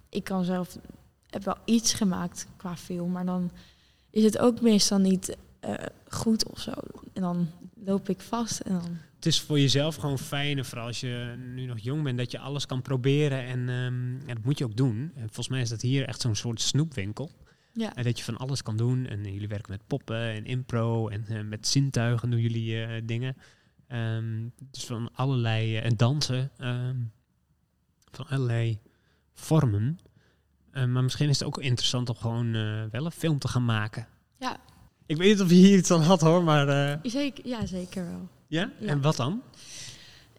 Ik 0.10 0.24
kan 0.24 0.44
zelf, 0.44 0.78
heb 1.34 1.44
wel 1.44 1.58
iets 1.66 1.94
gemaakt 1.94 2.48
qua 2.58 2.76
film, 2.76 3.12
maar 3.12 3.26
dan 3.26 3.52
is 4.10 4.24
het 4.24 4.38
ook 4.38 4.62
meestal 4.62 4.98
niet 4.98 5.38
eh, 5.60 5.74
goed 6.10 6.50
of 6.50 6.60
zo. 6.60 6.72
En 7.14 7.22
dan 7.22 7.50
loop 7.86 8.10
ik 8.10 8.22
vast 8.22 8.60
en 8.60 8.74
dan... 8.74 8.98
Het 9.16 9.26
is 9.26 9.42
voor 9.42 9.60
jezelf 9.60 9.96
gewoon 9.96 10.20
fijn, 10.20 10.58
en 10.58 10.66
vooral 10.66 10.88
als 10.88 11.00
je 11.00 11.36
nu 11.38 11.66
nog 11.66 11.80
jong 11.80 12.04
bent, 12.04 12.18
dat 12.18 12.32
je 12.32 12.40
alles 12.40 12.66
kan 12.66 12.82
proberen. 12.82 13.44
En, 13.46 13.60
ehm, 13.60 14.30
en 14.30 14.36
dat 14.36 14.44
moet 14.44 14.58
je 14.58 14.64
ook 14.64 14.78
doen. 14.78 15.12
En 15.16 15.24
volgens 15.26 15.48
mij 15.48 15.62
is 15.62 15.70
dat 15.70 15.82
hier 15.82 16.08
echt 16.08 16.22
zo'n 16.22 16.36
soort 16.36 16.62
snoepwinkel. 16.62 17.32
Ja, 17.74 17.96
En 17.96 18.04
dat 18.04 18.18
je 18.18 18.24
van 18.24 18.38
alles 18.38 18.62
kan 18.62 18.78
doen. 18.78 19.06
En 19.06 19.26
eh, 19.26 19.34
jullie 19.34 19.48
werken 19.48 19.72
met 19.72 19.88
poppen 19.88 20.22
en 20.22 20.46
impro 20.46 21.08
en 21.08 21.26
eh, 21.28 21.42
met 21.42 21.68
zintuigen 21.68 22.30
doen 22.30 22.40
jullie 22.40 23.06
dingen. 23.06 23.36
Ehm, 23.88 24.48
dus 24.72 24.86
van 24.86 25.10
allerlei, 25.14 25.78
en 25.78 25.98
dansen, 25.98 26.52
ehm, 26.58 26.98
van 28.12 28.28
allerlei 28.28 28.80
vormen. 29.34 30.00
Eh, 30.74 30.86
maar 30.86 31.04
misschien 31.04 31.30
is 31.30 31.40
het 31.40 31.48
ook 31.48 31.58
interessant 31.58 32.10
om 32.10 32.16
gewoon 32.16 32.56
eh, 32.56 32.84
wel 32.92 33.06
een 33.06 33.12
film 33.12 33.40
te 33.40 33.48
gaan 33.48 33.66
maken. 33.66 34.08
ja 34.38 34.58
Ik 35.06 35.18
weet 35.18 35.28
niet 35.32 35.42
of 35.42 35.50
je 35.50 35.56
hier 35.56 35.78
iets 35.78 35.92
aan 35.92 36.02
had 36.02 36.22
hoor, 36.22 36.44
maar... 36.44 36.68
eh, 36.68 36.98
zeker, 37.04 37.48
ja, 37.48 37.66
zeker 37.66 38.06
wel. 38.06 38.28
ja? 38.48 38.72
Ja. 38.80 38.88
En 38.88 39.02
wat 39.02 39.16
dan? 39.16 39.42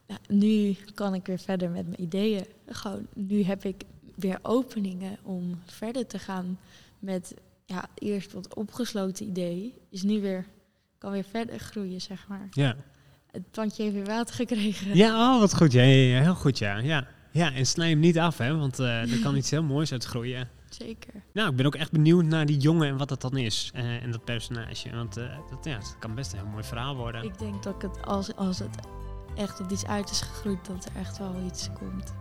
Ja, 0.07 0.18
nu 0.29 0.77
kan 0.94 1.14
ik 1.14 1.27
weer 1.27 1.38
verder 1.38 1.70
met 1.70 1.87
mijn 1.88 2.03
ideeën. 2.03 2.47
Gewoon, 2.66 3.07
nu 3.14 3.42
heb 3.42 3.64
ik 3.64 3.83
weer 4.14 4.38
openingen 4.42 5.18
om 5.23 5.61
verder 5.66 6.07
te 6.07 6.18
gaan 6.18 6.59
met 6.99 7.35
ja, 7.64 7.88
eerst 7.94 8.33
wat 8.33 8.55
opgesloten 8.55 9.27
idee. 9.27 9.75
Is 9.90 10.03
nu 10.03 10.20
weer, 10.20 10.47
kan 10.99 11.12
weer 11.12 11.25
verder 11.31 11.59
groeien, 11.59 12.01
zeg 12.01 12.29
maar. 12.29 12.47
Ja. 12.51 12.77
Het 13.31 13.51
plantje 13.51 13.83
heeft 13.83 13.94
weer 13.94 14.05
water 14.05 14.35
gekregen. 14.35 14.97
Ja, 14.97 15.35
oh, 15.35 15.40
wat 15.40 15.57
goed. 15.57 15.73
Ja, 15.73 15.83
ja, 15.83 16.16
ja, 16.16 16.23
heel 16.23 16.35
goed, 16.35 16.59
ja. 16.59 16.79
ja. 16.79 17.07
Ja, 17.35 17.53
en 17.53 17.66
snij 17.66 17.88
hem 17.88 17.99
niet 17.99 18.18
af, 18.18 18.38
hè, 18.38 18.57
want 18.57 18.79
eh, 18.79 19.12
er 19.12 19.18
kan 19.23 19.37
iets 19.37 19.51
heel 19.51 19.62
moois 19.62 19.92
uit 19.92 20.05
groeien. 20.05 20.49
Zeker. 20.68 21.12
Nou, 21.33 21.51
ik 21.51 21.57
ben 21.57 21.66
ook 21.66 21.75
echt 21.75 21.92
benieuwd 21.92 22.25
naar 22.25 22.47
die 22.47 22.59
jongen 22.59 22.88
en 22.88 22.97
wat 22.97 23.09
dat 23.09 23.20
dan 23.20 23.37
is. 23.37 23.70
eh, 23.75 24.03
en 24.03 24.11
dat 24.11 24.25
personage. 24.25 24.90
Want 24.97 25.16
eh, 25.16 25.25
dat, 25.51 25.64
ja, 25.64 25.77
het 25.77 25.97
kan 25.99 26.14
best 26.14 26.33
een 26.33 26.38
heel 26.38 26.49
mooi 26.49 26.64
verhaal 26.64 26.97
worden. 26.97 27.23
Ik 27.23 27.38
denk 27.38 27.62
dat 27.62 27.75
ik 27.75 27.83
het, 27.83 28.07
als, 28.07 28.37
als 28.37 28.59
het 28.59 28.77
echt 29.37 29.61
op 29.61 29.70
iets 29.70 29.87
uit 29.87 30.11
is 30.11 30.20
gegroeid, 30.20 30.66
dat 30.66 30.85
er 30.85 31.01
echt 31.01 31.18
wel 31.18 31.35
iets 31.47 31.68
komt. 31.79 32.14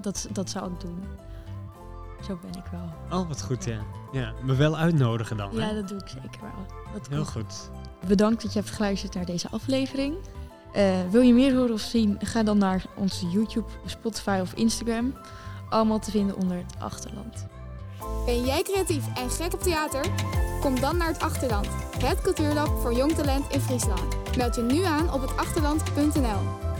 Dat, 0.00 0.28
dat 0.32 0.50
zou 0.50 0.72
ik 0.72 0.80
doen. 0.80 1.02
Zo 2.26 2.38
ben 2.42 2.50
ik 2.64 2.70
wel. 2.70 3.20
Oh, 3.20 3.28
wat 3.28 3.42
goed, 3.42 3.64
ja. 3.64 3.78
Ja, 4.12 4.32
me 4.42 4.54
wel 4.54 4.76
uitnodigen 4.76 5.36
dan, 5.36 5.50
hè? 5.58 5.66
Ja, 5.68 5.72
dat 5.74 5.88
doe 5.88 5.98
ik 5.98 6.08
zeker 6.08 6.40
wel. 6.40 6.66
Dat 6.92 7.08
Heel 7.08 7.16
komt 7.16 7.30
goed. 7.30 7.70
Bedankt 8.06 8.42
dat 8.42 8.52
je 8.52 8.58
hebt 8.58 8.70
geluisterd 8.70 9.14
naar 9.14 9.24
deze 9.24 9.48
aflevering. 9.50 10.14
Eh, 10.72 10.84
wil 11.10 11.20
je 11.20 11.32
meer 11.32 11.54
horen 11.54 11.72
of 11.72 11.80
zien? 11.80 12.18
Ga 12.20 12.42
dan 12.42 12.58
naar 12.58 12.84
onze 12.96 13.26
YouTube, 13.26 13.68
Spotify 13.86 14.38
of 14.42 14.52
Instagram. 14.54 15.14
Allemaal 15.68 15.98
te 15.98 16.10
vinden 16.10 16.36
onder 16.36 16.56
het 16.56 16.74
Achterland. 16.78 17.46
Ben 18.24 18.44
jij 18.44 18.62
creatief 18.62 19.04
en 19.14 19.30
gek 19.30 19.52
op 19.52 19.62
theater? 19.62 20.04
Kom 20.60 20.80
dan 20.80 20.96
naar 20.96 21.08
het 21.08 21.20
Achterland, 21.20 21.68
het 21.98 22.20
cultuurlab 22.20 22.80
voor 22.80 22.92
jong 22.92 23.12
talent 23.12 23.52
in 23.52 23.60
Friesland. 23.60 24.36
Meld 24.36 24.56
je 24.56 24.62
nu 24.62 24.84
aan 24.84 25.12
op 25.12 25.20
het 25.20 25.36
achterland.nl. 25.36 26.71